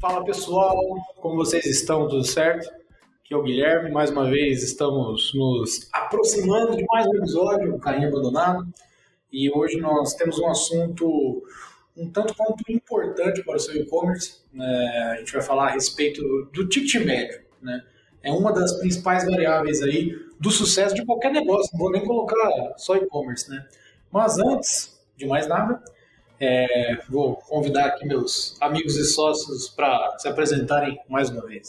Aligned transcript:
Fala 0.00 0.24
pessoal, 0.24 0.74
como 1.20 1.36
vocês 1.36 1.66
estão? 1.66 2.08
Tudo 2.08 2.24
certo? 2.24 2.68
Aqui 3.22 3.34
é 3.34 3.36
o 3.36 3.42
Guilherme, 3.42 3.90
mais 3.90 4.10
uma 4.10 4.24
vez 4.28 4.62
estamos 4.62 5.32
nos 5.34 5.88
aproximando 5.92 6.76
de 6.76 6.84
mais 6.86 7.06
um 7.06 7.16
episódio, 7.16 7.74
o 7.74 7.78
Carrinho 7.78 8.08
Abandonado, 8.08 8.66
e 9.30 9.50
hoje 9.50 9.78
nós 9.80 10.14
temos 10.14 10.38
um 10.38 10.48
assunto 10.48 11.42
um 11.96 12.08
tanto 12.10 12.34
quanto 12.34 12.64
importante 12.70 13.42
para 13.42 13.56
o 13.56 13.60
seu 13.60 13.76
e-commerce. 13.76 14.40
Né? 14.52 15.12
A 15.12 15.16
gente 15.16 15.32
vai 15.32 15.42
falar 15.42 15.68
a 15.68 15.72
respeito 15.72 16.22
do 16.52 16.66
ticket 16.68 17.04
médio. 17.04 17.42
Né? 17.60 17.84
É 18.22 18.32
uma 18.32 18.50
das 18.50 18.78
principais 18.78 19.24
variáveis 19.26 19.82
aí 19.82 20.16
do 20.40 20.50
sucesso 20.50 20.94
de 20.94 21.04
qualquer 21.04 21.30
negócio. 21.32 21.70
Não 21.72 21.80
vou 21.80 21.90
nem 21.90 22.04
colocar 22.04 22.74
só 22.78 22.96
e-commerce. 22.96 23.50
Né? 23.50 23.62
Mas 24.10 24.38
antes 24.38 24.91
de 25.22 25.28
mais 25.28 25.46
nada, 25.46 25.80
é, 26.40 26.98
vou 27.08 27.36
convidar 27.36 27.86
aqui 27.86 28.04
meus 28.06 28.56
amigos 28.60 28.96
e 28.96 29.04
sócios 29.04 29.68
para 29.68 30.18
se 30.18 30.28
apresentarem 30.28 30.98
mais 31.08 31.30
uma 31.30 31.46
vez. 31.46 31.68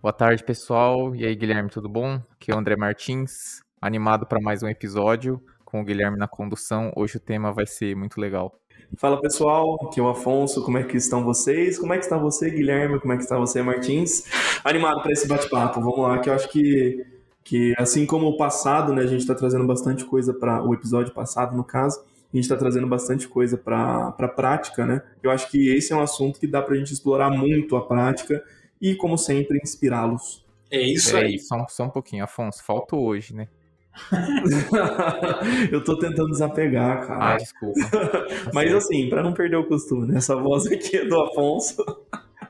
Boa 0.00 0.12
tarde, 0.12 0.42
pessoal. 0.42 1.14
E 1.14 1.24
aí, 1.24 1.36
Guilherme, 1.36 1.70
tudo 1.70 1.88
bom? 1.88 2.20
Aqui 2.32 2.50
é 2.50 2.54
o 2.54 2.58
André 2.58 2.74
Martins, 2.74 3.62
animado 3.80 4.26
para 4.26 4.40
mais 4.40 4.64
um 4.64 4.68
episódio 4.68 5.40
com 5.64 5.80
o 5.80 5.84
Guilherme 5.84 6.18
na 6.18 6.26
condução. 6.26 6.92
Hoje 6.96 7.18
o 7.18 7.20
tema 7.20 7.52
vai 7.52 7.66
ser 7.66 7.94
muito 7.94 8.20
legal. 8.20 8.52
Fala 8.96 9.20
pessoal, 9.20 9.78
aqui 9.86 10.00
é 10.00 10.02
o 10.02 10.08
Afonso, 10.08 10.62
como 10.64 10.76
é 10.76 10.82
que 10.82 10.96
estão 10.96 11.24
vocês? 11.24 11.78
Como 11.78 11.94
é 11.94 11.98
que 11.98 12.04
está 12.04 12.18
você, 12.18 12.50
Guilherme? 12.50 12.98
Como 12.98 13.12
é 13.12 13.16
que 13.16 13.22
está 13.22 13.38
você, 13.38 13.62
Martins? 13.62 14.24
Animado 14.64 15.00
para 15.00 15.12
esse 15.12 15.26
bate-papo, 15.28 15.80
vamos 15.80 16.00
lá, 16.00 16.18
que 16.18 16.28
eu 16.28 16.34
acho 16.34 16.48
que, 16.48 17.06
que 17.44 17.72
assim 17.78 18.04
como 18.04 18.26
o 18.26 18.36
passado, 18.36 18.92
né, 18.92 19.02
a 19.02 19.06
gente 19.06 19.20
está 19.20 19.34
trazendo 19.34 19.64
bastante 19.64 20.04
coisa 20.04 20.34
para 20.34 20.62
o 20.62 20.74
episódio 20.74 21.14
passado, 21.14 21.56
no 21.56 21.64
caso, 21.64 22.02
a 22.32 22.36
gente 22.36 22.44
está 22.44 22.56
trazendo 22.56 22.86
bastante 22.86 23.28
coisa 23.28 23.58
para 23.58 24.14
a 24.18 24.28
prática, 24.28 24.86
né? 24.86 25.02
Eu 25.22 25.30
acho 25.30 25.50
que 25.50 25.68
esse 25.68 25.92
é 25.92 25.96
um 25.96 26.00
assunto 26.00 26.40
que 26.40 26.46
dá 26.46 26.62
para 26.62 26.74
a 26.74 26.78
gente 26.78 26.92
explorar 26.92 27.30
muito 27.30 27.76
a 27.76 27.86
prática 27.86 28.42
e, 28.80 28.94
como 28.94 29.18
sempre, 29.18 29.58
inspirá-los. 29.62 30.42
É 30.70 30.80
isso 30.80 31.14
aí. 31.14 31.38
Só, 31.38 31.66
só 31.68 31.84
um 31.84 31.90
pouquinho, 31.90 32.24
Afonso, 32.24 32.64
falta 32.64 32.96
hoje, 32.96 33.34
né? 33.34 33.48
eu 35.70 35.84
tô 35.84 35.98
tentando 35.98 36.30
desapegar, 36.30 37.06
cara. 37.06 37.34
Ah, 37.34 37.36
desculpa. 37.36 37.78
Mas 38.54 38.74
assim, 38.74 39.10
para 39.10 39.22
não 39.22 39.34
perder 39.34 39.56
o 39.56 39.66
costume, 39.66 40.06
né? 40.06 40.16
Essa 40.16 40.34
voz 40.34 40.66
aqui 40.66 40.96
é 40.96 41.04
do 41.04 41.20
Afonso. 41.20 41.84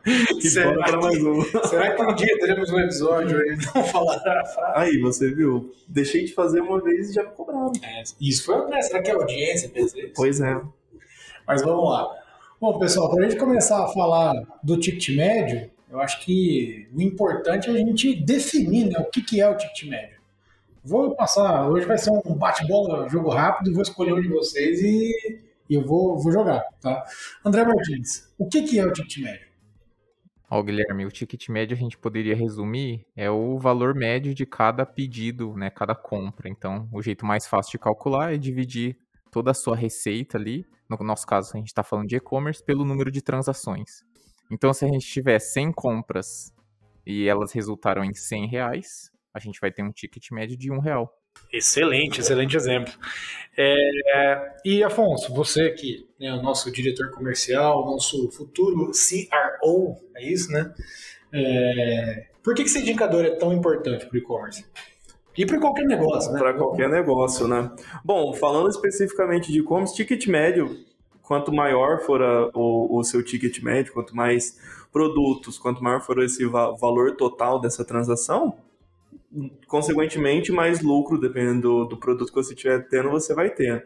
E 0.05 0.51
será, 0.51 0.73
bora 0.73 1.01
mais 1.01 1.23
um. 1.23 1.43
será 1.69 1.95
que 1.95 2.03
um 2.03 2.15
dia 2.15 2.39
teremos 2.39 2.71
um 2.71 2.79
episódio 2.81 3.39
e 3.47 3.57
não 3.57 3.85
falará 3.85 4.41
a 4.41 4.45
frase? 4.45 4.73
Aí, 4.77 4.99
você 4.99 5.33
viu? 5.33 5.73
Deixei 5.87 6.25
de 6.25 6.35
fazer 6.35 6.61
uma 6.61 6.81
vez 6.81 7.11
e 7.11 7.15
já 7.15 7.23
me 7.23 7.31
cobraram. 7.31 7.73
É, 7.83 8.03
isso 8.21 8.45
foi 8.45 8.69
né? 8.69 8.83
Será 8.83 9.01
que 9.01 9.11
é 9.11 9.15
audiência? 9.15 9.71
Pois 10.15 10.41
é. 10.41 10.61
Mas 11.47 11.63
vamos 11.63 11.89
lá. 11.89 12.09
Bom, 12.61 12.79
pessoal, 12.79 13.11
para 13.11 13.27
a 13.27 13.29
gente 13.29 13.39
começar 13.39 13.85
a 13.85 13.89
falar 13.89 14.35
do 14.63 14.77
ticket 14.77 15.17
médio, 15.17 15.71
eu 15.91 16.01
acho 16.01 16.25
que 16.25 16.89
o 16.95 17.01
importante 17.01 17.69
é 17.69 17.73
a 17.73 17.77
gente 17.77 18.15
definir 18.15 18.87
né, 18.87 18.99
o 18.99 19.05
que, 19.11 19.21
que 19.21 19.41
é 19.41 19.49
o 19.49 19.57
ticket 19.57 19.89
médio. 19.89 20.21
Vou 20.85 21.15
passar, 21.15 21.69
hoje 21.69 21.87
vai 21.87 21.99
ser 21.99 22.11
um 22.11 22.35
bate-bola, 22.35 23.09
jogo 23.09 23.31
rápido, 23.31 23.73
vou 23.73 23.83
escolher 23.83 24.15
um 24.15 24.21
de 24.21 24.29
vocês 24.29 24.81
e, 24.81 25.41
e 25.69 25.75
eu 25.75 25.85
vou, 25.85 26.19
vou 26.19 26.33
jogar, 26.33 26.65
tá? 26.81 27.05
André 27.45 27.65
Martins, 27.65 28.29
o 28.39 28.49
que, 28.49 28.63
que 28.63 28.79
é 28.81 28.87
o 28.87 28.93
ticket 28.93 29.19
médio? 29.19 29.52
Ó, 30.55 30.63
Guilherme, 30.63 31.07
o 31.07 31.11
ticket 31.11 31.49
médio 31.49 31.75
a 31.75 31.81
gente 31.81 31.97
poderia 31.97 32.37
resumir 32.37 33.07
é 33.17 33.31
o 33.31 33.59
valor 33.59 33.95
médio 33.95 34.35
de 34.35 34.45
cada 34.45 34.85
pedido, 34.85 35.57
né, 35.57 35.71
cada 35.71 35.95
compra. 35.95 36.47
Então, 36.47 36.87
o 36.93 37.01
jeito 37.01 37.25
mais 37.25 37.47
fácil 37.47 37.73
de 37.73 37.79
calcular 37.79 38.35
é 38.35 38.37
dividir 38.37 38.99
toda 39.31 39.53
a 39.53 39.55
sua 39.55 39.75
receita 39.75 40.37
ali, 40.37 40.67
no 40.91 40.99
nosso 40.99 41.27
caso 41.27 41.53
a 41.55 41.57
gente 41.57 41.69
está 41.69 41.83
falando 41.83 42.07
de 42.07 42.17
e-commerce, 42.17 42.63
pelo 42.63 42.85
número 42.85 43.11
de 43.11 43.23
transações. 43.23 44.05
Então, 44.51 44.75
se 44.75 44.85
a 44.85 44.89
gente 44.89 45.07
tiver 45.07 45.39
100 45.39 45.73
compras 45.73 46.53
e 47.07 47.27
elas 47.27 47.51
resultaram 47.53 48.05
em 48.05 48.13
100 48.13 48.47
reais, 48.49 49.11
a 49.33 49.39
gente 49.39 49.59
vai 49.59 49.73
ter 49.73 49.83
um 49.83 49.91
ticket 49.91 50.31
médio 50.33 50.55
de 50.55 50.71
um 50.71 50.81
real. 50.81 51.11
Excelente, 51.53 52.21
excelente 52.21 52.57
exemplo. 52.57 52.93
É, 53.57 54.57
e 54.65 54.83
Afonso, 54.83 55.33
você 55.35 55.71
que 55.71 56.09
é 56.19 56.33
o 56.33 56.43
nosso 56.43 56.71
diretor 56.73 57.11
comercial, 57.11 57.85
nosso 57.85 58.31
futuro 58.31 58.91
CRO, 58.93 59.97
é 60.17 60.27
isso, 60.27 60.51
né? 60.51 60.73
É, 61.33 62.27
por 62.43 62.55
que 62.55 62.63
esse 62.63 62.79
indicador 62.79 63.25
é 63.25 63.31
tão 63.31 63.53
importante 63.53 64.07
para 64.07 64.15
o 64.15 64.19
e-commerce? 64.19 64.65
E 65.37 65.47
para 65.47 65.59
qualquer 65.59 65.85
negócio, 65.85 66.33
né? 66.33 66.39
Para 66.39 66.55
qualquer 66.55 66.89
negócio, 66.89 67.47
né? 67.47 67.71
Bom, 68.05 68.33
falando 68.35 68.69
especificamente 68.69 69.53
de 69.53 69.61
e-commerce, 69.61 69.95
ticket 69.95 70.27
médio, 70.27 70.77
quanto 71.23 71.53
maior 71.53 72.01
for 72.01 72.23
a, 72.23 72.51
o, 72.55 72.99
o 72.99 73.05
seu 73.05 73.23
ticket 73.25 73.63
médio, 73.63 73.93
quanto 73.93 74.15
mais 74.17 74.59
produtos, 74.93 75.59
quanto 75.59 75.83
maior 75.83 76.01
for 76.01 76.23
esse 76.23 76.45
va 76.47 76.73
valor 76.73 77.17
total 77.17 77.61
dessa 77.61 77.85
transação, 77.85 78.55
consequentemente, 79.67 80.53
mais 80.53 80.81
lucro, 80.83 81.19
dependendo 81.19 81.61
do, 81.61 81.85
do, 81.87 81.97
produto 81.97 82.29
que 82.29 82.35
você 82.35 82.55
estiver 82.55 82.87
tendo, 82.89 83.11
você 83.11 83.35
vai 83.35 83.51
ter. 83.51 83.85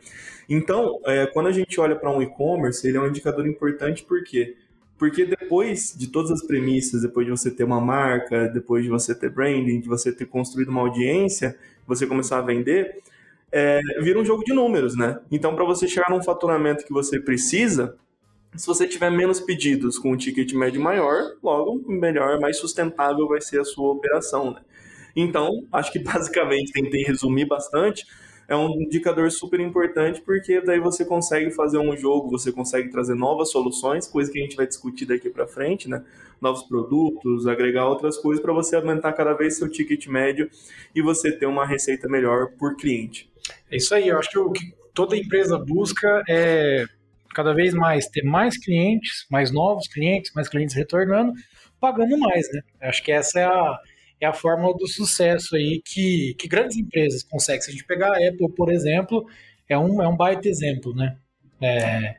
Então, 0.49 1.01
é, 1.05 1.27
quando 1.27 1.47
a 1.47 1.53
gente 1.53 1.81
olha 1.81 1.95
para 1.95 2.11
um 2.11 2.21
e-commerce, 2.21 2.87
ele 2.87 2.97
é 2.97 3.01
um 3.01 3.07
indicador 3.07 3.47
importante 3.47 4.03
por 4.03 4.23
quê? 4.25 4.57
Porque 4.99 5.25
depois 5.25 5.95
de 5.97 6.09
todas 6.09 6.31
as 6.31 6.43
premissas, 6.43 7.03
depois 7.03 7.27
de 7.27 7.31
você 7.31 7.51
ter 7.51 7.65
uma 7.65 7.81
marca, 7.81 8.49
depois 8.49 8.83
de 8.83 8.91
você 8.91 9.15
ter 9.15 9.31
branding, 9.31 9.81
de 9.81 9.89
você 9.89 10.11
ter 10.11 10.27
construído 10.27 10.69
uma 10.69 10.81
audiência, 10.81 11.57
você 11.87 12.07
começar 12.07 12.39
a 12.39 12.43
vender, 12.43 13.03
é, 13.53 13.81
vira 14.01 14.19
um 14.19 14.25
jogo 14.25 14.43
de 14.43 14.53
números, 14.53 14.97
né? 14.97 15.21
Então, 15.31 15.55
para 15.55 15.65
você 15.65 15.87
chegar 15.87 16.11
num 16.11 16.23
faturamento 16.23 16.85
que 16.85 16.93
você 16.93 17.21
precisa, 17.21 17.97
se 18.57 18.67
você 18.67 18.89
tiver 18.89 19.11
menos 19.11 19.39
pedidos 19.39 19.99
com 19.99 20.13
um 20.13 20.17
ticket 20.17 20.53
médio 20.55 20.81
maior, 20.81 21.33
logo 21.43 21.83
melhor, 21.87 22.41
mais 22.41 22.57
sustentável 22.59 23.29
vai 23.29 23.41
ser 23.41 23.61
a 23.61 23.65
sua 23.65 23.93
operação, 23.93 24.53
né? 24.53 24.61
Então, 25.17 25.67
acho 25.73 25.91
que 25.91 25.99
basicamente 26.05 26.73
tentei 26.73 27.03
resumir 27.03 27.47
bastante. 27.47 28.05
É 28.49 28.55
um 28.55 28.81
indicador 28.81 29.29
super 29.33 29.59
importante 29.59 30.21
porque 30.21 30.61
daí 30.61 30.79
você 30.79 31.05
consegue 31.05 31.51
fazer 31.51 31.79
um 31.79 31.97
jogo, 31.97 32.31
você 32.31 32.53
consegue 32.53 32.91
trazer 32.91 33.17
novas 33.17 33.51
soluções, 33.51 34.07
coisa 34.07 34.31
que 34.31 34.39
a 34.39 34.43
gente 34.43 34.55
vai 34.55 34.67
discutir 34.67 35.05
daqui 35.05 35.29
para 35.29 35.49
frente, 35.49 35.89
né? 35.89 36.05
Novos 36.41 36.63
produtos, 36.63 37.49
agregar 37.49 37.89
outras 37.89 38.17
coisas 38.17 38.41
para 38.41 38.53
você 38.53 38.77
aumentar 38.77 39.15
cada 39.15 39.33
vez 39.33 39.57
seu 39.57 39.69
ticket 39.69 40.07
médio 40.07 40.49
e 40.95 41.03
você 41.03 41.33
ter 41.33 41.47
uma 41.47 41.67
receita 41.67 42.09
melhor 42.09 42.53
por 42.57 42.77
cliente. 42.77 43.29
É 43.69 43.79
isso 43.79 43.93
aí, 43.95 44.07
eu 44.07 44.19
acho 44.19 44.31
que 44.31 44.39
o 44.39 44.53
que 44.53 44.73
toda 44.95 45.17
empresa 45.17 45.59
busca 45.59 46.23
é 46.29 46.85
cada 47.35 47.53
vez 47.53 47.75
mais 47.75 48.07
ter 48.07 48.23
mais 48.23 48.57
clientes, 48.57 49.27
mais 49.31 49.51
novos 49.51 49.89
clientes, 49.89 50.33
mais 50.35 50.49
clientes 50.49 50.75
retornando, 50.75 51.33
pagando 51.81 52.17
mais, 52.17 52.51
né? 52.53 52.61
Eu 52.81 52.89
acho 52.89 53.03
que 53.03 53.11
essa 53.11 53.41
é 53.41 53.45
a 53.45 53.79
é 54.21 54.27
a 54.27 54.33
fórmula 54.33 54.75
do 54.77 54.87
sucesso 54.87 55.57
aí 55.57 55.83
que, 55.85 56.35
que 56.39 56.49
grandes 56.49 56.77
empresas 56.77 57.23
conseguem. 57.23 57.63
Se 57.63 57.71
a 57.71 57.73
gente 57.73 57.85
pegar 57.85 58.09
a 58.09 58.29
Apple, 58.29 58.51
por 58.55 58.71
exemplo, 58.73 59.27
é 59.69 59.79
um, 59.79 60.03
é 60.03 60.09
um 60.09 60.17
baita 60.17 60.49
exemplo, 60.49 60.95
né? 60.95 61.17
É, 61.61 62.17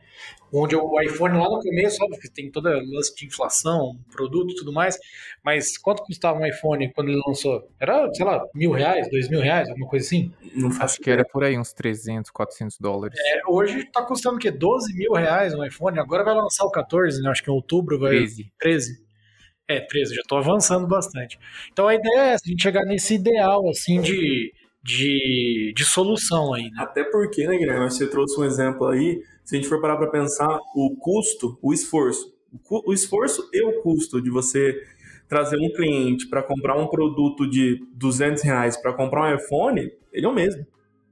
onde 0.51 0.75
o 0.75 1.01
iPhone 1.01 1.37
lá 1.37 1.49
no 1.49 1.59
começo, 1.59 2.03
óbvio 2.03 2.19
que 2.19 2.29
tem 2.29 2.49
toda 2.49 2.71
a 2.71 2.81
lance 2.81 3.15
de 3.15 3.25
inflação, 3.25 3.97
produto 4.11 4.51
e 4.51 4.55
tudo 4.55 4.71
mais, 4.71 4.97
mas 5.43 5.77
quanto 5.77 6.03
custava 6.03 6.39
um 6.39 6.45
iPhone 6.45 6.91
quando 6.93 7.09
ele 7.09 7.21
lançou? 7.25 7.69
Era, 7.79 8.11
sei 8.13 8.25
lá, 8.25 8.43
mil 8.53 8.71
reais, 8.71 9.09
dois 9.09 9.29
mil 9.29 9.41
reais, 9.41 9.69
alguma 9.69 9.87
coisa 9.87 10.05
assim? 10.05 10.31
Não 10.55 10.69
Acho 10.79 10.99
que 10.99 11.09
era 11.09 11.25
por 11.25 11.43
aí, 11.43 11.57
uns 11.57 11.73
300, 11.73 12.31
400 12.31 12.77
dólares. 12.79 13.17
É, 13.19 13.41
hoje 13.47 13.85
tá 13.91 14.03
custando 14.03 14.37
o 14.37 14.39
quê? 14.39 14.51
12 14.51 14.95
mil 14.95 15.13
reais 15.13 15.53
um 15.53 15.63
iPhone, 15.63 15.99
agora 15.99 16.23
vai 16.23 16.35
lançar 16.35 16.65
o 16.65 16.71
14, 16.71 17.21
né? 17.21 17.29
Acho 17.29 17.43
que 17.43 17.49
em 17.49 17.53
outubro 17.53 17.99
vai... 17.99 18.11
13. 18.11 18.51
13. 18.59 19.06
É, 19.67 19.81
13, 19.81 20.15
já 20.15 20.21
estou 20.21 20.37
avançando 20.37 20.87
bastante. 20.87 21.37
Então 21.71 21.87
a 21.87 21.95
ideia 21.95 22.19
é 22.19 22.29
essa, 22.29 22.45
a 22.45 22.49
gente 22.49 22.63
chegar 22.63 22.85
nesse 22.85 23.15
ideal, 23.15 23.69
assim, 23.69 23.99
de, 23.99 24.53
de, 24.81 25.73
de 25.75 25.85
solução 25.85 26.53
aí, 26.53 26.71
né? 26.71 26.77
Até 26.77 27.03
porque, 27.03 27.45
né, 27.45 27.57
Guilherme, 27.57 27.91
você 27.91 28.07
trouxe 28.07 28.39
um 28.39 28.45
exemplo 28.45 28.87
aí, 28.87 29.21
se 29.43 29.55
a 29.55 29.59
gente 29.59 29.67
for 29.67 29.81
parar 29.81 29.97
para 29.97 30.07
pensar 30.07 30.57
o 30.73 30.95
custo, 30.97 31.57
o 31.61 31.73
esforço, 31.73 32.33
o, 32.69 32.93
esforço 32.93 33.49
e 33.53 33.61
o 33.61 33.81
custo 33.81 34.21
de 34.21 34.29
você 34.29 34.81
trazer 35.27 35.57
um 35.57 35.69
cliente 35.73 36.27
para 36.27 36.41
comprar 36.41 36.77
um 36.77 36.87
produto 36.87 37.45
de 37.49 37.85
200 37.93 38.41
reais 38.43 38.77
para 38.77 38.93
comprar 38.93 39.29
um 39.29 39.35
iPhone, 39.35 39.91
ele 40.13 40.25
é 40.25 40.29
o 40.29 40.33
mesmo. 40.33 40.65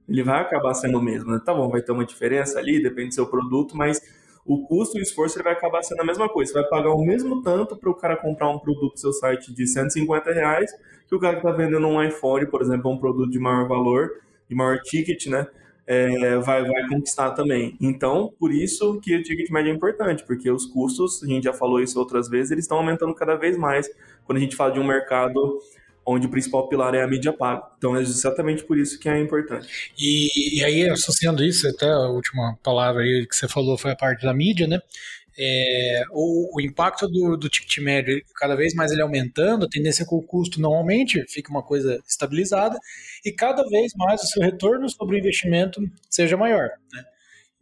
Ele 0.08 0.24
vai 0.24 0.40
acabar 0.40 0.74
sendo 0.74 0.98
o 0.98 1.02
mesmo, 1.02 1.32
né? 1.32 1.42
Tá 1.44 1.54
bom, 1.54 1.70
vai 1.70 1.82
ter 1.82 1.92
uma 1.92 2.06
diferença 2.06 2.60
ali, 2.60 2.82
depende 2.82 3.10
do 3.10 3.16
seu 3.16 3.28
produto, 3.28 3.76
mas 3.76 4.00
o 4.46 4.66
custo 4.68 4.98
e 4.98 5.02
o 5.02 5.04
esforço 5.04 5.38
ele 5.38 5.44
vai 5.44 5.54
acabar 5.54 5.82
sendo 5.82 6.02
a 6.02 6.06
mesma 6.06 6.30
coisa. 6.30 6.52
Você 6.52 6.60
vai 6.62 6.70
pagar 6.70 6.92
o 6.92 7.04
mesmo 7.04 7.42
tanto 7.42 7.76
para 7.76 7.90
o 7.90 7.96
cara 7.96 8.16
comprar 8.16 8.50
um 8.50 8.60
produto 8.60 8.94
do 8.94 9.00
seu 9.00 9.12
site 9.12 9.52
de 9.52 9.66
150 9.66 10.32
reais 10.32 10.72
que 11.08 11.16
o 11.16 11.20
cara 11.20 11.40
que 11.40 11.48
está 11.48 11.52
vendendo 11.52 11.88
um 11.88 12.02
iPhone, 12.02 12.46
por 12.48 12.62
exemplo, 12.62 12.92
um 12.92 12.98
produto 12.98 13.30
de 13.30 13.40
maior 13.40 13.68
valor, 13.68 14.22
de 14.48 14.56
maior 14.56 14.80
ticket, 14.82 15.28
né? 15.28 15.48
É, 15.88 16.38
vai, 16.38 16.64
vai 16.64 16.88
conquistar 16.88 17.32
também. 17.32 17.78
Então, 17.80 18.34
por 18.40 18.52
isso 18.52 19.00
que 19.00 19.16
o 19.16 19.22
ticket 19.22 19.52
médio 19.52 19.72
é 19.72 19.76
importante, 19.76 20.24
porque 20.26 20.50
os 20.50 20.66
custos, 20.66 21.22
a 21.24 21.28
gente 21.28 21.44
já 21.44 21.54
falou 21.54 21.80
isso 21.80 22.00
outras 22.00 22.28
vezes, 22.28 22.52
eles 22.52 22.66
estão 22.66 22.78
aumentando 22.78 23.14
cada 23.14 23.36
vez 23.36 23.56
mais 23.56 23.88
quando 24.26 24.40
a 24.40 24.42
gente 24.42 24.56
fala 24.56 24.72
de 24.72 24.80
um 24.80 24.84
mercado 24.84 25.60
onde 26.06 26.28
o 26.28 26.30
principal 26.30 26.68
pilar 26.70 26.94
é 26.94 27.02
a 27.02 27.08
mídia 27.08 27.34
paga. 27.34 27.64
Então 27.78 27.96
é 27.96 28.02
exatamente 28.02 28.64
por 28.64 28.78
isso 28.78 29.00
que 29.00 29.10
é 29.10 29.20
importante. 29.20 29.94
E, 29.98 30.60
e 30.60 30.64
aí, 30.64 30.88
associando 30.90 31.44
isso, 31.44 31.68
até 31.68 31.90
a 31.90 32.10
última 32.10 32.58
palavra 32.62 33.02
aí 33.02 33.26
que 33.26 33.36
você 33.36 33.48
falou 33.48 33.78
foi 33.78 33.92
a 33.92 33.96
parte 33.96 34.24
da 34.24 34.34
mídia, 34.34 34.68
né? 34.68 34.80
É, 35.38 36.04
o, 36.12 36.56
o, 36.56 36.62
impacto 36.62 37.10
do, 37.10 37.36
do 37.36 37.50
ticket 37.50 37.80
médio, 37.80 38.22
cada 38.36 38.56
vez 38.56 38.74
mais 38.74 38.92
ele 38.92 39.02
aumentando, 39.02 39.66
a 39.66 39.70
tendência 39.70 40.04
é 40.04 40.06
que 40.06 40.16
o 40.16 40.22
custo 40.22 40.62
não 40.62 40.74
aumente, 40.74 41.26
fica 41.28 41.52
uma 41.52 41.62
coisa 41.62 42.02
estabilizada, 42.08 42.80
e 43.26 43.34
cada 43.34 43.68
vez 43.68 43.92
mais 43.98 44.22
o 44.24 44.28
seu 44.28 44.42
retorno 44.42 44.90
sobre 44.90 45.18
o 45.18 45.20
investimento 45.20 45.82
seja 46.10 46.38
maior. 46.38 46.70
Né? 46.94 47.04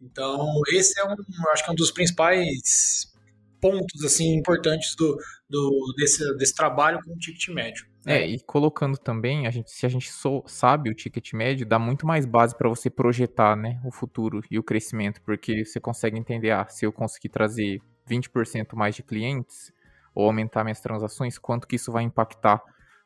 Então, 0.00 0.48
esse 0.72 1.00
é 1.00 1.04
um, 1.04 1.16
acho 1.52 1.64
que 1.64 1.70
é 1.70 1.72
um 1.72 1.76
dos 1.76 1.90
principais 1.90 3.12
pontos 3.60 4.04
assim 4.04 4.34
importantes 4.34 4.94
do, 4.94 5.18
do 5.54 5.94
desse, 5.96 6.36
desse 6.36 6.54
trabalho 6.54 7.00
com 7.04 7.12
o 7.12 7.16
ticket 7.16 7.48
médio. 7.54 7.86
Né? 8.04 8.22
É, 8.22 8.26
e 8.26 8.40
colocando 8.40 8.98
também, 8.98 9.46
a 9.46 9.50
gente, 9.50 9.70
se 9.70 9.86
a 9.86 9.88
gente 9.88 10.10
sou, 10.10 10.42
sabe 10.46 10.90
o 10.90 10.94
ticket 10.94 11.32
médio, 11.32 11.64
dá 11.64 11.78
muito 11.78 12.04
mais 12.06 12.26
base 12.26 12.56
para 12.56 12.68
você 12.68 12.90
projetar 12.90 13.56
né, 13.56 13.80
o 13.84 13.92
futuro 13.92 14.42
e 14.50 14.58
o 14.58 14.62
crescimento, 14.62 15.22
porque 15.22 15.64
você 15.64 15.78
consegue 15.78 16.18
entender, 16.18 16.50
ah, 16.50 16.66
se 16.68 16.84
eu 16.84 16.92
conseguir 16.92 17.28
trazer 17.28 17.80
20% 18.10 18.74
mais 18.74 18.96
de 18.96 19.02
clientes 19.02 19.72
ou 20.14 20.26
aumentar 20.26 20.64
minhas 20.64 20.80
transações, 20.80 21.38
quanto 21.38 21.68
que 21.68 21.76
isso 21.76 21.92
vai 21.92 22.02
impactar 22.02 22.60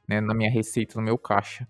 né, 0.09 0.21
na 0.21 0.35
minha 0.35 0.51
receita, 0.51 0.95
no 0.97 1.03
meu 1.03 1.19
caixa. 1.19 1.69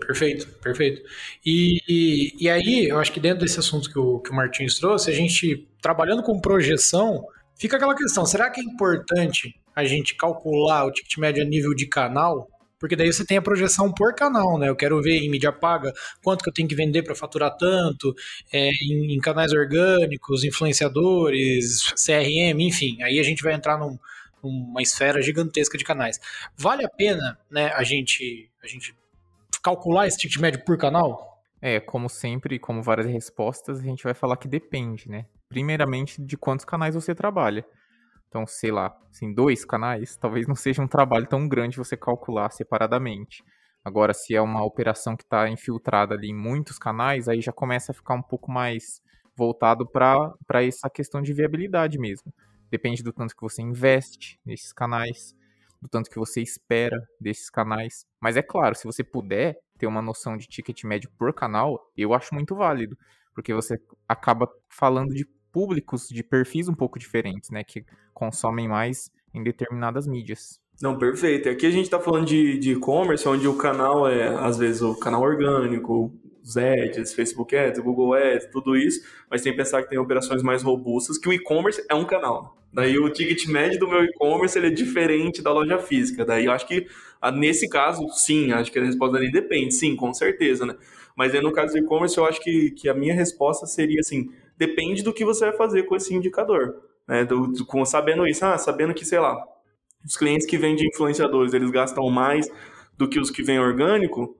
Perfeito, 0.00 0.48
perfeito. 0.58 1.02
E, 1.44 1.78
e, 1.88 2.44
e, 2.44 2.48
aí, 2.48 2.88
eu 2.88 2.98
acho 2.98 3.12
que 3.12 3.20
dentro 3.20 3.40
desse 3.40 3.58
assunto 3.58 3.90
que 3.90 3.98
o, 3.98 4.20
que 4.20 4.30
o 4.30 4.34
Martins 4.34 4.78
trouxe, 4.78 5.10
a 5.10 5.14
gente, 5.14 5.68
trabalhando 5.82 6.22
com 6.22 6.40
projeção, 6.40 7.26
fica 7.58 7.76
aquela 7.76 7.94
questão: 7.94 8.24
será 8.24 8.48
que 8.48 8.60
é 8.60 8.64
importante 8.64 9.54
a 9.76 9.84
gente 9.84 10.16
calcular 10.16 10.86
o 10.86 10.90
ticket 10.90 11.18
médio 11.18 11.42
a 11.42 11.46
nível 11.46 11.74
de 11.74 11.86
canal? 11.86 12.48
Porque 12.78 12.96
daí 12.96 13.12
você 13.12 13.24
tem 13.24 13.36
a 13.36 13.42
projeção 13.42 13.92
por 13.92 14.14
canal, 14.14 14.58
né? 14.58 14.68
Eu 14.68 14.76
quero 14.76 15.00
ver 15.00 15.18
em 15.18 15.30
mídia 15.30 15.52
paga 15.52 15.92
quanto 16.22 16.42
que 16.42 16.48
eu 16.48 16.52
tenho 16.52 16.68
que 16.68 16.74
vender 16.74 17.02
para 17.02 17.14
faturar 17.14 17.56
tanto, 17.56 18.14
é, 18.52 18.70
em, 18.70 19.14
em, 19.14 19.18
canais 19.18 19.52
orgânicos, 19.52 20.44
influenciadores, 20.44 21.92
CRM, 21.94 22.60
enfim. 22.60 23.02
Aí 23.02 23.18
a 23.18 23.22
gente 23.22 23.42
vai 23.42 23.54
entrar 23.54 23.78
num, 23.78 23.98
numa 24.42 24.82
esfera 24.82 25.22
gigantesca 25.22 25.78
de 25.78 25.84
canais. 25.84 26.18
Vale 26.56 26.84
a 26.84 26.88
pena, 26.88 27.38
né, 27.50 27.68
a 27.74 27.82
gente, 27.82 28.50
a 28.62 28.66
gente 28.66 28.94
calcular 29.62 30.06
esse 30.06 30.18
ticket 30.18 30.38
médio 30.38 30.64
por 30.64 30.76
canal? 30.76 31.42
É, 31.60 31.80
como 31.80 32.08
sempre, 32.08 32.58
como 32.58 32.82
várias 32.82 33.06
respostas, 33.06 33.80
a 33.80 33.82
gente 33.82 34.04
vai 34.04 34.14
falar 34.14 34.36
que 34.36 34.46
depende, 34.46 35.08
né? 35.08 35.24
Primeiramente, 35.48 36.20
de 36.20 36.36
quantos 36.36 36.64
canais 36.64 36.94
você 36.94 37.14
trabalha. 37.14 37.64
Então, 38.36 38.46
sei 38.46 38.70
lá, 38.70 38.94
assim, 39.10 39.32
dois 39.32 39.64
canais, 39.64 40.14
talvez 40.14 40.46
não 40.46 40.54
seja 40.54 40.82
um 40.82 40.86
trabalho 40.86 41.26
tão 41.26 41.48
grande 41.48 41.78
você 41.78 41.96
calcular 41.96 42.50
separadamente. 42.50 43.42
Agora, 43.82 44.12
se 44.12 44.34
é 44.34 44.42
uma 44.42 44.62
operação 44.62 45.16
que 45.16 45.22
está 45.22 45.48
infiltrada 45.48 46.14
ali 46.14 46.28
em 46.28 46.36
muitos 46.36 46.78
canais, 46.78 47.30
aí 47.30 47.40
já 47.40 47.50
começa 47.50 47.92
a 47.92 47.94
ficar 47.94 48.12
um 48.12 48.20
pouco 48.20 48.50
mais 48.52 49.00
voltado 49.34 49.86
para 49.88 50.62
essa 50.62 50.90
questão 50.90 51.22
de 51.22 51.32
viabilidade 51.32 51.98
mesmo. 51.98 52.30
Depende 52.70 53.02
do 53.02 53.10
tanto 53.10 53.34
que 53.34 53.40
você 53.40 53.62
investe 53.62 54.38
nesses 54.44 54.70
canais, 54.70 55.34
do 55.80 55.88
tanto 55.88 56.10
que 56.10 56.18
você 56.18 56.42
espera 56.42 56.98
desses 57.18 57.48
canais. 57.48 58.04
Mas 58.20 58.36
é 58.36 58.42
claro, 58.42 58.74
se 58.74 58.84
você 58.84 59.02
puder 59.02 59.58
ter 59.78 59.86
uma 59.86 60.02
noção 60.02 60.36
de 60.36 60.46
ticket 60.46 60.84
médio 60.84 61.10
por 61.16 61.32
canal, 61.32 61.90
eu 61.96 62.12
acho 62.12 62.34
muito 62.34 62.54
válido, 62.54 62.98
porque 63.34 63.54
você 63.54 63.80
acaba 64.06 64.46
falando 64.68 65.14
de 65.14 65.26
públicos, 65.56 66.06
de 66.10 66.22
perfis 66.22 66.68
um 66.68 66.74
pouco 66.74 66.98
diferentes, 66.98 67.48
né, 67.48 67.64
que 67.64 67.82
consomem 68.12 68.68
mais 68.68 69.10
em 69.32 69.42
determinadas 69.42 70.06
mídias. 70.06 70.60
Não, 70.82 70.98
perfeito. 70.98 71.48
Aqui 71.48 71.64
a 71.64 71.70
gente 71.70 71.86
está 71.86 71.98
falando 71.98 72.26
de 72.26 72.72
e-commerce, 72.72 73.26
onde 73.26 73.48
o 73.48 73.56
canal 73.56 74.06
é, 74.06 74.28
às 74.28 74.58
vezes, 74.58 74.82
o 74.82 74.94
canal 74.94 75.22
orgânico, 75.22 76.12
os 76.44 76.58
ads, 76.58 77.14
Facebook 77.14 77.56
Ads, 77.56 77.80
Google 77.80 78.12
Ads, 78.12 78.50
tudo 78.52 78.76
isso, 78.76 79.00
mas 79.30 79.40
tem 79.40 79.50
que 79.52 79.56
pensar 79.56 79.82
que 79.82 79.88
tem 79.88 79.98
operações 79.98 80.42
mais 80.42 80.62
robustas, 80.62 81.16
que 81.16 81.26
o 81.26 81.32
e-commerce 81.32 81.82
é 81.88 81.94
um 81.94 82.04
canal. 82.04 82.58
Daí 82.70 82.98
o 82.98 83.08
ticket 83.08 83.46
médio 83.46 83.78
do 83.78 83.88
meu 83.88 84.04
e-commerce 84.04 84.58
ele 84.58 84.66
é 84.66 84.70
diferente 84.70 85.40
da 85.40 85.50
loja 85.50 85.78
física. 85.78 86.22
Daí 86.22 86.44
eu 86.44 86.52
acho 86.52 86.68
que 86.68 86.86
ah, 87.18 87.32
nesse 87.32 87.66
caso, 87.66 88.06
sim, 88.10 88.52
acho 88.52 88.70
que 88.70 88.78
a 88.78 88.84
resposta 88.84 89.16
ali 89.16 89.32
depende, 89.32 89.72
sim, 89.72 89.96
com 89.96 90.12
certeza, 90.12 90.66
né? 90.66 90.76
Mas 91.16 91.34
aí 91.34 91.40
no 91.40 91.50
caso 91.50 91.72
do 91.72 91.78
e-commerce, 91.78 92.18
eu 92.18 92.26
acho 92.26 92.42
que, 92.42 92.72
que 92.72 92.90
a 92.90 92.94
minha 92.94 93.14
resposta 93.14 93.64
seria 93.66 94.00
assim: 94.00 94.30
depende 94.56 95.02
do 95.02 95.12
que 95.12 95.24
você 95.24 95.46
vai 95.46 95.56
fazer 95.56 95.84
com 95.84 95.96
esse 95.96 96.14
indicador. 96.14 96.82
Né? 97.06 97.24
Do, 97.24 97.48
do, 97.48 97.66
com, 97.66 97.84
sabendo 97.84 98.26
isso, 98.26 98.44
ah, 98.44 98.58
sabendo 98.58 98.94
que, 98.94 99.04
sei 99.04 99.18
lá, 99.18 99.36
os 100.04 100.16
clientes 100.16 100.46
que 100.46 100.58
vendem 100.58 100.88
influenciadores, 100.88 101.52
eles 101.52 101.70
gastam 101.70 102.08
mais 102.10 102.50
do 102.96 103.08
que 103.08 103.18
os 103.18 103.30
que 103.30 103.42
vêm 103.42 103.58
orgânico, 103.58 104.36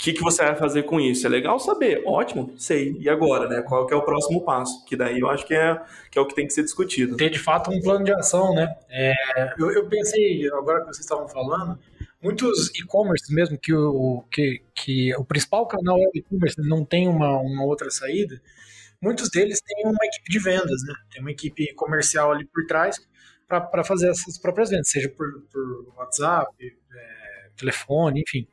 que, 0.00 0.14
que 0.14 0.22
você 0.22 0.42
vai 0.42 0.56
fazer 0.56 0.84
com 0.84 0.98
isso? 0.98 1.26
É 1.26 1.30
legal 1.30 1.58
saber, 1.60 2.02
ótimo, 2.06 2.54
sei. 2.56 2.96
E 2.98 3.08
agora, 3.08 3.46
né? 3.46 3.60
Qual 3.60 3.86
que 3.86 3.92
é 3.92 3.96
o 3.96 4.02
próximo 4.02 4.42
passo? 4.42 4.82
Que 4.86 4.96
daí 4.96 5.20
eu 5.20 5.28
acho 5.28 5.46
que 5.46 5.54
é, 5.54 5.78
que 6.10 6.18
é 6.18 6.22
o 6.22 6.26
que 6.26 6.34
tem 6.34 6.46
que 6.46 6.54
ser 6.54 6.62
discutido. 6.62 7.16
Ter 7.18 7.28
de 7.28 7.38
fato 7.38 7.70
um 7.70 7.80
plano 7.82 8.02
de 8.02 8.12
ação, 8.12 8.54
né? 8.54 8.74
É, 8.88 9.12
eu, 9.58 9.70
eu 9.70 9.86
pensei, 9.88 10.48
agora 10.52 10.80
que 10.80 10.86
vocês 10.86 11.00
estavam 11.00 11.28
falando, 11.28 11.78
muitos 12.22 12.70
e-commerce 12.78 13.32
mesmo, 13.32 13.58
que 13.58 13.74
o, 13.74 14.24
que, 14.30 14.62
que 14.74 15.14
o 15.16 15.24
principal 15.24 15.66
canal 15.66 15.98
é 15.98 16.06
o 16.06 16.10
e-commerce, 16.14 16.56
não 16.66 16.82
tem 16.82 17.06
uma, 17.06 17.38
uma 17.38 17.64
outra 17.64 17.90
saída, 17.90 18.40
muitos 19.02 19.30
deles 19.30 19.60
têm 19.60 19.86
uma 19.86 20.04
equipe 20.04 20.30
de 20.30 20.38
vendas, 20.38 20.82
né? 20.86 20.94
Tem 21.12 21.20
uma 21.20 21.30
equipe 21.30 21.72
comercial 21.74 22.32
ali 22.32 22.46
por 22.46 22.66
trás 22.66 22.96
para 23.48 23.82
fazer 23.82 24.10
essas 24.10 24.38
próprias 24.38 24.70
vendas, 24.70 24.90
seja 24.90 25.08
por, 25.08 25.26
por 25.50 25.94
WhatsApp, 25.96 26.54
é, 26.62 27.50
telefone, 27.56 28.22
enfim 28.22 28.46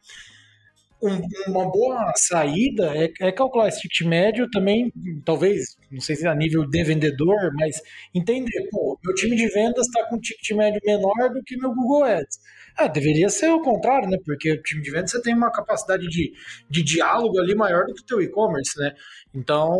um, 1.01 1.51
uma 1.51 1.69
boa 1.69 2.11
saída 2.15 2.91
é, 2.95 3.11
é, 3.21 3.31
calcular 3.31 3.67
esse 3.67 3.81
ticket 3.81 4.07
médio 4.07 4.49
também, 4.49 4.91
talvez, 5.23 5.77
não 5.91 6.01
sei 6.01 6.15
se 6.15 6.27
a 6.27 6.35
nível 6.35 6.65
de 6.67 6.83
vendedor, 6.83 7.51
mas 7.53 7.81
entender, 8.13 8.67
pô, 8.69 8.99
meu 9.03 9.15
time 9.15 9.35
de 9.35 9.47
vendas 9.47 9.87
está 9.87 10.05
com 10.07 10.15
um 10.15 10.19
ticket 10.19 10.55
médio 10.55 10.81
menor 10.85 11.33
do 11.33 11.43
que 11.43 11.57
meu 11.57 11.73
Google 11.73 12.03
Ads. 12.03 12.39
Ah, 12.75 12.87
deveria 12.87 13.27
ser 13.29 13.49
o 13.49 13.61
contrário, 13.61 14.07
né? 14.07 14.17
Porque 14.23 14.51
o 14.51 14.61
time 14.61 14.83
de 14.83 14.91
vendas 14.91 15.09
você 15.09 15.21
tem 15.21 15.33
uma 15.33 15.51
capacidade 15.51 16.07
de, 16.07 16.31
de 16.69 16.83
diálogo 16.83 17.39
ali 17.39 17.55
maior 17.55 17.85
do 17.85 17.93
que 17.95 18.03
o 18.03 18.05
teu 18.05 18.21
e-commerce, 18.21 18.77
né? 18.79 18.93
Então, 19.33 19.75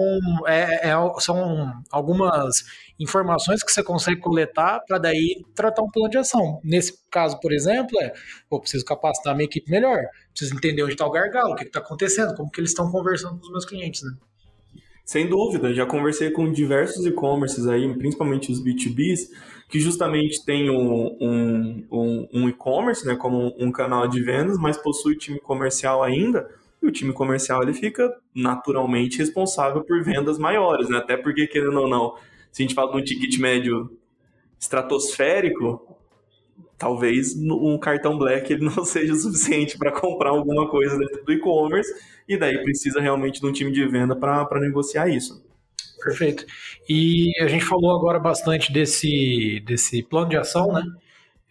é, 0.48 0.90
é, 0.90 0.94
são 1.20 1.72
algumas 1.92 2.66
informações 3.00 3.62
que 3.62 3.72
você 3.72 3.84
consegue 3.84 4.20
coletar 4.20 4.80
para 4.88 4.98
daí 4.98 5.46
tratar 5.54 5.84
um 5.84 5.92
plano 5.92 6.10
de 6.10 6.18
ação. 6.18 6.60
Nesse 6.64 6.98
caso, 7.12 7.40
por 7.40 7.52
exemplo, 7.54 8.00
é, 8.02 8.12
eu 8.52 8.60
preciso 8.60 8.84
capacitar 8.84 9.36
minha 9.36 9.46
equipe 9.46 9.70
melhor, 9.70 10.00
preciso 10.32 10.56
entender 10.56 10.82
onde 10.82 10.94
está 10.94 11.06
o 11.06 11.12
gargalo, 11.12 11.54
o 11.54 11.56
que 11.56 11.66
está 11.66 11.80
acontecendo, 11.80 12.36
como 12.36 12.50
que 12.50 12.60
eles 12.60 12.72
estão 12.72 12.92
conversando 12.92 13.38
com 13.38 13.46
os 13.46 13.52
meus 13.52 13.66
clientes, 13.66 14.02
né? 14.02 14.12
Sem 15.08 15.26
dúvida, 15.26 15.74
já 15.74 15.86
conversei 15.86 16.32
com 16.32 16.52
diversos 16.52 17.06
e-commerces 17.06 17.66
aí, 17.66 17.88
principalmente 17.98 18.52
os 18.52 18.62
B2Bs, 18.62 19.30
que 19.70 19.80
justamente 19.80 20.44
tem 20.44 20.70
um, 20.70 21.18
um, 21.22 21.88
um, 21.90 22.28
um 22.34 22.50
e-commerce, 22.50 23.08
né, 23.08 23.16
como 23.16 23.56
um 23.58 23.72
canal 23.72 24.06
de 24.10 24.22
vendas, 24.22 24.58
mas 24.58 24.76
possui 24.76 25.16
time 25.16 25.40
comercial 25.40 26.04
ainda, 26.04 26.54
e 26.84 26.88
o 26.88 26.92
time 26.92 27.14
comercial 27.14 27.64
ele 27.64 27.74
fica 27.74 28.14
naturalmente 28.36 29.18
responsável 29.18 29.82
por 29.82 30.04
vendas 30.04 30.38
maiores, 30.38 30.90
né? 30.90 30.98
Até 30.98 31.16
porque, 31.16 31.48
querendo 31.48 31.80
ou 31.80 31.88
não, 31.88 32.16
se 32.52 32.62
a 32.62 32.66
gente 32.66 32.76
fala 32.76 32.92
de 32.92 32.98
um 32.98 33.04
ticket 33.04 33.40
médio 33.40 33.90
estratosférico, 34.60 35.97
talvez 36.78 37.36
um 37.36 37.78
cartão 37.78 38.18
Black 38.18 38.52
ele 38.52 38.66
não 38.66 38.84
seja 38.86 39.16
suficiente 39.16 39.78
para 39.78 39.92
comprar 39.92 40.30
alguma 40.30 40.70
coisa 40.70 40.98
dentro 40.98 41.24
do 41.24 41.32
e-commerce, 41.34 41.92
e 42.28 42.38
daí 42.38 42.62
precisa 42.64 43.02
realmente 43.02 43.40
de 43.40 43.48
um 43.48 43.52
time 43.52 43.72
de 43.72 43.86
venda 43.88 44.16
para 44.16 44.60
negociar 44.60 45.08
isso. 45.08 45.46
Perfeito. 46.04 46.46
E 46.88 47.32
a 47.42 47.48
gente 47.48 47.66
falou 47.66 47.96
agora 47.96 48.20
bastante 48.20 48.72
desse, 48.72 49.62
desse 49.66 50.04
plano 50.04 50.30
de 50.30 50.38
ação, 50.38 50.72
né? 50.72 50.84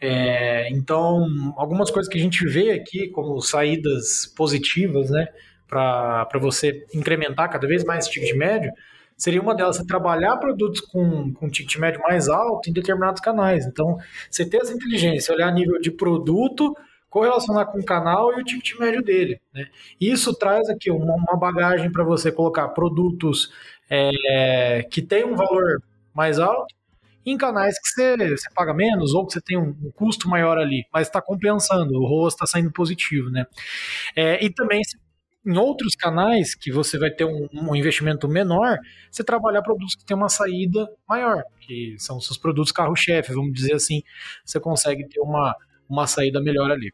É, 0.00 0.68
então, 0.70 1.54
algumas 1.56 1.90
coisas 1.90 2.10
que 2.10 2.18
a 2.18 2.20
gente 2.20 2.46
vê 2.46 2.70
aqui 2.70 3.08
como 3.08 3.40
saídas 3.40 4.26
positivas, 4.36 5.10
né, 5.10 5.26
para 5.66 6.38
você 6.38 6.84
incrementar 6.94 7.50
cada 7.50 7.66
vez 7.66 7.82
mais 7.82 8.04
esse 8.04 8.12
ticket 8.12 8.36
médio, 8.36 8.70
seria 9.16 9.40
uma 9.40 9.54
delas 9.54 9.76
você 9.76 9.86
trabalhar 9.86 10.36
produtos 10.36 10.80
com, 10.80 11.32
com 11.32 11.48
ticket 11.48 11.76
médio 11.76 12.00
mais 12.02 12.28
alto 12.28 12.68
em 12.68 12.72
determinados 12.72 13.20
canais. 13.20 13.66
Então, 13.66 13.96
você 14.30 14.44
ter 14.44 14.58
essa 14.58 14.72
inteligência, 14.72 15.34
olhar 15.34 15.50
nível 15.52 15.80
de 15.80 15.90
produto, 15.90 16.76
correlacionar 17.08 17.66
com 17.66 17.78
o 17.78 17.84
canal 17.84 18.36
e 18.36 18.42
o 18.42 18.44
ticket 18.44 18.78
médio 18.78 19.02
dele. 19.02 19.40
Né? 19.54 19.66
Isso 20.00 20.34
traz 20.34 20.68
aqui 20.68 20.90
uma, 20.90 21.14
uma 21.14 21.36
bagagem 21.36 21.90
para 21.90 22.04
você 22.04 22.30
colocar 22.30 22.68
produtos 22.68 23.52
é, 23.88 24.86
que 24.90 25.00
tem 25.00 25.24
um 25.24 25.34
valor 25.34 25.82
mais 26.14 26.38
alto 26.38 26.74
em 27.24 27.36
canais 27.36 27.76
que 27.78 27.88
você, 27.88 28.16
você 28.16 28.48
paga 28.54 28.72
menos 28.72 29.12
ou 29.12 29.26
que 29.26 29.32
você 29.32 29.40
tem 29.40 29.58
um, 29.58 29.74
um 29.82 29.90
custo 29.90 30.28
maior 30.28 30.58
ali, 30.58 30.86
mas 30.92 31.08
está 31.08 31.20
compensando, 31.20 31.94
o 31.94 32.06
ROAS 32.06 32.34
está 32.34 32.46
saindo 32.46 32.70
positivo, 32.70 33.30
né? 33.30 33.46
É, 34.14 34.44
e 34.44 34.48
também 34.48 34.80
em 35.46 35.56
outros 35.56 35.94
canais 35.94 36.54
que 36.54 36.72
você 36.72 36.98
vai 36.98 37.10
ter 37.10 37.24
um, 37.24 37.48
um, 37.52 37.74
investimento 37.76 38.28
menor, 38.28 38.78
você 39.10 39.22
trabalhar 39.22 39.62
produtos 39.62 39.94
que 39.94 40.04
têm 40.04 40.16
uma 40.16 40.28
saída 40.28 40.88
maior, 41.08 41.44
que 41.60 41.94
são 41.98 42.20
seus 42.20 42.36
produtos 42.36 42.72
carro-chefe, 42.72 43.32
vamos 43.32 43.52
dizer 43.52 43.74
assim, 43.74 44.02
você 44.44 44.58
consegue 44.58 45.06
ter 45.08 45.20
uma, 45.20 45.54
uma 45.88 46.06
saída 46.06 46.42
melhor 46.42 46.70
ali. 46.70 46.92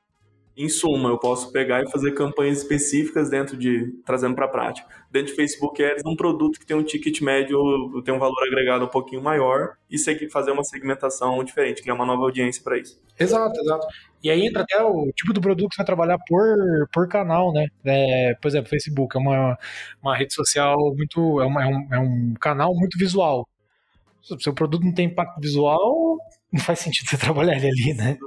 Em 0.57 0.69
suma, 0.69 1.09
eu 1.09 1.19
posso 1.19 1.51
pegar 1.51 1.83
e 1.83 1.91
fazer 1.91 2.13
campanhas 2.13 2.59
específicas 2.59 3.31
dentro 3.31 3.57
de 3.57 3.91
trazendo 4.05 4.35
para 4.35 4.45
a 4.45 4.49
prática. 4.49 4.87
Dentro 5.11 5.29
de 5.29 5.35
Facebook 5.35 5.83
Ads, 5.83 6.03
um 6.05 6.15
produto 6.15 6.61
que 6.61 6.67
tem 6.67 6.77
um 6.77 6.83
ticket 6.83 7.23
médio, 7.23 7.59
tem 8.05 8.13
um 8.13 8.19
valor 8.19 8.43
agregado 8.47 8.85
um 8.85 8.89
pouquinho 8.89 9.23
maior 9.23 9.77
e 9.91 9.99
fazer 10.29 10.51
uma 10.51 10.63
segmentação 10.63 11.43
diferente, 11.43 11.81
criar 11.81 11.95
uma 11.95 12.05
nova 12.05 12.23
audiência 12.23 12.63
para 12.63 12.79
isso. 12.79 13.01
Exato, 13.19 13.59
exato. 13.61 13.87
E 14.23 14.31
aí 14.31 14.47
entra 14.47 14.63
até 14.63 14.83
o 14.83 15.11
tipo 15.17 15.33
do 15.33 15.41
produto 15.41 15.71
que 15.71 15.75
você 15.75 15.81
vai 15.81 15.87
trabalhar 15.87 16.19
por, 16.29 16.57
por 16.93 17.09
canal, 17.09 17.53
né? 17.53 17.67
É, 17.85 18.35
por 18.35 18.49
exemplo, 18.49 18.69
Facebook 18.69 19.17
é 19.17 19.21
uma, 19.21 19.59
uma 20.03 20.17
rede 20.17 20.35
social 20.35 20.77
muito. 20.95 21.41
É, 21.41 21.47
uma, 21.47 21.65
é, 21.65 21.67
um, 21.67 21.95
é 21.95 21.99
um 21.99 22.35
canal 22.35 22.75
muito 22.75 22.99
visual. 22.99 23.49
Se 24.23 24.35
o 24.35 24.41
seu 24.41 24.55
produto 24.55 24.85
não 24.85 24.95
tem 24.95 25.07
impacto 25.07 25.41
visual, 25.41 26.19
não 26.53 26.61
faz 26.61 26.79
sentido 26.81 27.09
você 27.09 27.17
trabalhar 27.19 27.57
ele 27.57 27.69
ali, 27.69 27.95
né? 27.95 28.19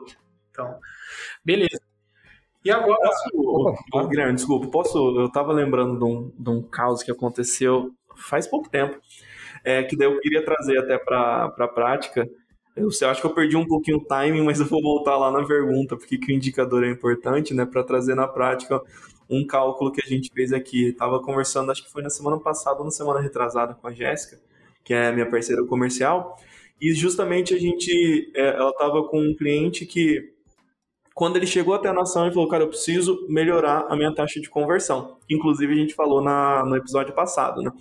Então, 0.51 0.79
beleza. 1.43 1.79
E 2.65 2.71
agora. 2.71 2.97
Posso, 3.91 4.09
Guilherme, 4.09 4.33
desculpa, 4.33 4.67
posso. 4.67 4.97
Eu 5.19 5.31
tava 5.31 5.53
lembrando 5.53 5.99
de 5.99 6.03
um, 6.03 6.31
de 6.37 6.49
um 6.49 6.63
caos 6.63 7.03
que 7.03 7.11
aconteceu 7.11 7.91
faz 8.17 8.47
pouco 8.47 8.69
tempo, 8.69 8.99
é, 9.63 9.83
que 9.83 9.95
daí 9.95 10.07
eu 10.07 10.19
queria 10.19 10.43
trazer 10.43 10.79
até 10.79 10.97
para 10.97 11.45
a 11.45 11.67
prática. 11.67 12.27
Eu, 12.75 12.89
eu 12.99 13.09
acho 13.09 13.21
que 13.21 13.27
eu 13.27 13.33
perdi 13.33 13.55
um 13.55 13.67
pouquinho 13.67 13.97
o 13.97 14.05
timing, 14.05 14.43
mas 14.43 14.59
eu 14.59 14.65
vou 14.65 14.81
voltar 14.81 15.15
lá 15.15 15.31
na 15.31 15.45
pergunta, 15.45 15.95
porque 15.95 16.17
que 16.17 16.31
o 16.31 16.35
indicador 16.35 16.83
é 16.83 16.89
importante, 16.89 17.53
né, 17.53 17.65
para 17.65 17.83
trazer 17.83 18.15
na 18.15 18.27
prática 18.27 18.81
um 19.29 19.45
cálculo 19.45 19.91
que 19.91 20.01
a 20.03 20.07
gente 20.07 20.31
fez 20.33 20.51
aqui. 20.51 20.91
Tava 20.93 21.21
conversando, 21.21 21.71
acho 21.71 21.83
que 21.83 21.91
foi 21.91 22.01
na 22.01 22.09
semana 22.09 22.39
passada 22.39 22.79
ou 22.79 22.85
na 22.85 22.91
semana 22.91 23.19
retrasada 23.19 23.75
com 23.75 23.87
a 23.87 23.93
Jéssica, 23.93 24.39
que 24.83 24.93
é 24.93 25.11
minha 25.11 25.29
parceira 25.29 25.63
comercial, 25.65 26.35
e 26.81 26.93
justamente 26.93 27.53
a 27.53 27.59
gente, 27.59 28.31
é, 28.35 28.55
ela 28.55 28.73
tava 28.73 29.03
com 29.07 29.19
um 29.19 29.35
cliente 29.35 29.85
que 29.85 30.34
quando 31.15 31.37
ele 31.37 31.47
chegou 31.47 31.73
até 31.73 31.87
a 31.87 31.93
nação, 31.93 32.25
ele 32.25 32.33
falou, 32.33 32.49
cara, 32.49 32.63
eu 32.63 32.67
preciso 32.67 33.25
melhorar 33.29 33.85
a 33.89 33.95
minha 33.95 34.13
taxa 34.13 34.37
de 34.41 34.49
conversão. 34.49 35.17
Inclusive, 35.29 35.71
a 35.71 35.75
gente 35.77 35.95
falou 35.95 36.21
na, 36.21 36.65
no 36.65 36.75
episódio 36.75 37.13
passado, 37.13 37.61
né? 37.61 37.71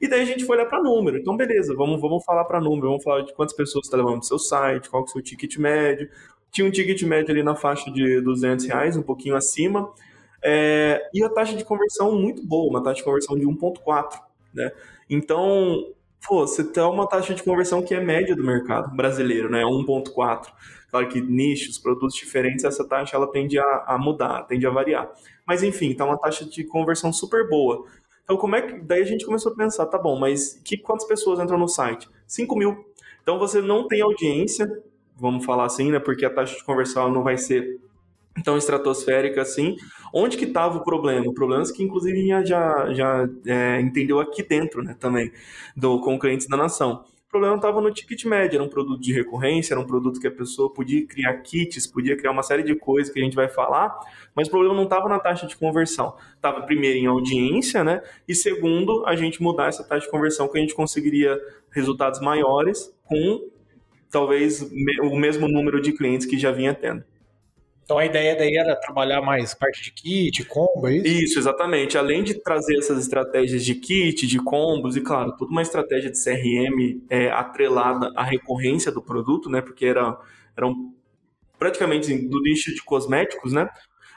E 0.00 0.06
daí 0.08 0.22
a 0.22 0.24
gente 0.24 0.44
foi 0.44 0.56
olhar 0.56 0.66
para 0.66 0.80
número. 0.80 1.18
Então, 1.18 1.36
beleza, 1.36 1.74
vamos, 1.74 2.00
vamos 2.00 2.24
falar 2.24 2.44
para 2.44 2.60
número, 2.60 2.86
vamos 2.86 3.02
falar 3.02 3.22
de 3.22 3.34
quantas 3.34 3.54
pessoas 3.54 3.84
está 3.84 3.96
levando 3.96 4.18
no 4.18 4.22
seu 4.22 4.38
site, 4.38 4.88
qual 4.88 5.02
é 5.02 5.06
o 5.06 5.08
seu 5.08 5.20
ticket 5.20 5.56
médio. 5.56 6.08
Tinha 6.52 6.64
um 6.68 6.70
ticket 6.70 7.02
médio 7.02 7.32
ali 7.32 7.42
na 7.42 7.56
faixa 7.56 7.90
de 7.90 8.20
200 8.20 8.66
reais, 8.66 8.96
um 8.96 9.02
pouquinho 9.02 9.34
acima. 9.34 9.92
É, 10.40 11.02
e 11.12 11.24
a 11.24 11.28
taxa 11.28 11.56
de 11.56 11.64
conversão 11.64 12.14
muito 12.14 12.46
boa, 12.46 12.70
uma 12.70 12.80
taxa 12.80 12.98
de 12.98 13.02
conversão 13.02 13.36
de 13.36 13.44
1,4, 13.44 14.20
né? 14.54 14.70
Então, 15.10 15.92
pô, 16.26 16.46
você 16.46 16.64
tem 16.64 16.82
uma 16.82 17.06
taxa 17.06 17.34
de 17.34 17.42
conversão 17.42 17.82
que 17.82 17.94
é 17.94 18.00
média 18.00 18.34
do 18.34 18.44
mercado 18.44 18.94
brasileiro, 18.94 19.50
né? 19.50 19.62
1,4. 19.62 20.48
Claro 20.90 21.08
que 21.08 21.20
nichos, 21.20 21.78
produtos 21.78 22.14
diferentes, 22.14 22.64
essa 22.64 22.86
taxa 22.86 23.16
ela 23.16 23.30
tende 23.30 23.58
a, 23.58 23.84
a 23.86 23.98
mudar, 23.98 24.44
tende 24.44 24.66
a 24.66 24.70
variar. 24.70 25.10
Mas 25.46 25.62
enfim, 25.62 25.94
tá 25.94 26.04
uma 26.04 26.18
taxa 26.18 26.44
de 26.44 26.64
conversão 26.64 27.12
super 27.12 27.48
boa. 27.48 27.84
Então, 28.24 28.36
como 28.36 28.56
é 28.56 28.62
que. 28.62 28.80
Daí 28.80 29.02
a 29.02 29.06
gente 29.06 29.24
começou 29.24 29.52
a 29.52 29.56
pensar, 29.56 29.86
tá 29.86 29.98
bom, 29.98 30.18
mas 30.18 30.60
que, 30.64 30.76
quantas 30.76 31.06
pessoas 31.06 31.40
entram 31.40 31.58
no 31.58 31.68
site? 31.68 32.08
5 32.26 32.56
mil. 32.56 32.84
Então 33.22 33.38
você 33.38 33.60
não 33.60 33.86
tem 33.86 34.00
audiência, 34.00 34.82
vamos 35.16 35.44
falar 35.44 35.64
assim, 35.66 35.90
né? 35.90 35.98
Porque 35.98 36.24
a 36.24 36.30
taxa 36.30 36.56
de 36.56 36.64
conversão 36.64 37.10
não 37.10 37.22
vai 37.22 37.36
ser 37.36 37.78
tão 38.44 38.56
estratosférica 38.56 39.42
assim. 39.42 39.76
Onde 40.12 40.36
que 40.36 40.44
estava 40.44 40.78
o 40.78 40.84
problema? 40.84 41.26
O 41.26 41.34
problema 41.34 41.62
é 41.62 41.72
que, 41.72 41.82
inclusive, 41.82 42.26
já, 42.44 42.92
já 42.92 43.28
é, 43.46 43.80
entendeu 43.80 44.20
aqui 44.20 44.42
dentro, 44.42 44.82
né, 44.82 44.96
também, 44.98 45.30
do, 45.76 46.00
com 46.00 46.18
clientes 46.18 46.46
da 46.46 46.56
nação. 46.56 47.04
O 47.28 47.30
problema 47.30 47.56
estava 47.56 47.78
no 47.82 47.92
ticket 47.92 48.24
médio, 48.24 48.56
era 48.56 48.64
um 48.64 48.70
produto 48.70 49.02
de 49.02 49.12
recorrência, 49.12 49.74
era 49.74 49.80
um 49.80 49.86
produto 49.86 50.18
que 50.18 50.26
a 50.26 50.30
pessoa 50.30 50.72
podia 50.72 51.06
criar 51.06 51.34
kits, 51.42 51.86
podia 51.86 52.16
criar 52.16 52.30
uma 52.30 52.42
série 52.42 52.62
de 52.62 52.74
coisas 52.74 53.12
que 53.12 53.20
a 53.20 53.22
gente 53.22 53.36
vai 53.36 53.48
falar, 53.48 53.94
mas 54.34 54.48
o 54.48 54.50
problema 54.50 54.74
não 54.74 54.84
estava 54.84 55.10
na 55.10 55.18
taxa 55.18 55.46
de 55.46 55.54
conversão. 55.54 56.16
Estava 56.34 56.62
primeiro 56.62 56.98
em 56.98 57.04
audiência, 57.04 57.84
né? 57.84 58.02
E 58.26 58.34
segundo, 58.34 59.04
a 59.06 59.14
gente 59.14 59.42
mudar 59.42 59.68
essa 59.68 59.84
taxa 59.84 60.06
de 60.06 60.10
conversão 60.10 60.48
que 60.48 60.56
a 60.56 60.60
gente 60.62 60.74
conseguiria 60.74 61.38
resultados 61.70 62.18
maiores 62.20 62.90
com 63.04 63.46
talvez 64.10 64.62
o 65.02 65.14
mesmo 65.16 65.46
número 65.48 65.82
de 65.82 65.92
clientes 65.92 66.26
que 66.26 66.38
já 66.38 66.50
vinha 66.50 66.72
tendo. 66.72 67.04
Então 67.88 67.96
a 67.96 68.04
ideia 68.04 68.36
daí 68.36 68.54
era 68.54 68.76
trabalhar 68.76 69.22
mais 69.22 69.54
parte 69.54 69.82
de 69.82 69.90
kit, 69.90 70.44
combo, 70.44 70.88
é 70.88 70.96
isso? 70.96 71.06
Isso, 71.06 71.38
exatamente. 71.38 71.96
Além 71.96 72.22
de 72.22 72.34
trazer 72.34 72.76
essas 72.76 72.98
estratégias 72.98 73.64
de 73.64 73.74
kit, 73.74 74.26
de 74.26 74.38
combos, 74.38 74.94
e 74.94 75.00
claro, 75.00 75.34
toda 75.38 75.50
uma 75.50 75.62
estratégia 75.62 76.10
de 76.10 76.22
CRM 76.22 77.00
é, 77.08 77.30
atrelada 77.30 78.12
à 78.14 78.22
recorrência 78.22 78.92
do 78.92 79.00
produto, 79.00 79.48
né? 79.48 79.62
Porque 79.62 79.86
era, 79.86 80.20
eram 80.54 80.92
praticamente 81.58 82.14
do 82.14 82.42
nicho 82.42 82.74
de 82.74 82.82
cosméticos, 82.82 83.54
né? 83.54 83.70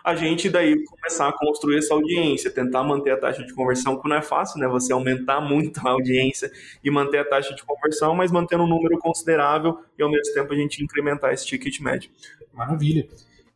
A 0.04 0.16
gente 0.16 0.50
daí 0.50 0.76
começar 0.84 1.30
a 1.30 1.32
construir 1.32 1.78
essa 1.78 1.94
audiência, 1.94 2.52
tentar 2.52 2.84
manter 2.84 3.12
a 3.12 3.18
taxa 3.18 3.42
de 3.42 3.54
conversão, 3.54 4.02
que 4.02 4.10
não 4.10 4.18
é 4.18 4.22
fácil, 4.22 4.60
né? 4.60 4.68
Você 4.68 4.92
aumentar 4.92 5.40
muito 5.48 5.80
a 5.88 5.92
audiência 5.92 6.52
e 6.84 6.92
manter 6.92 7.20
a 7.20 7.24
taxa 7.24 7.56
de 7.56 7.64
conversão, 7.64 8.14
mas 8.14 8.34
mantendo 8.34 8.64
um 8.64 8.68
número 8.68 9.00
considerável 9.00 9.80
e 9.98 10.04
ao 10.04 10.12
mesmo 10.12 10.34
tempo 10.34 10.52
a 10.52 10.58
gente 10.58 10.84
incrementar 10.84 11.32
esse 11.32 11.46
ticket 11.46 11.80
médio. 11.80 12.12
Maravilha. 12.54 13.08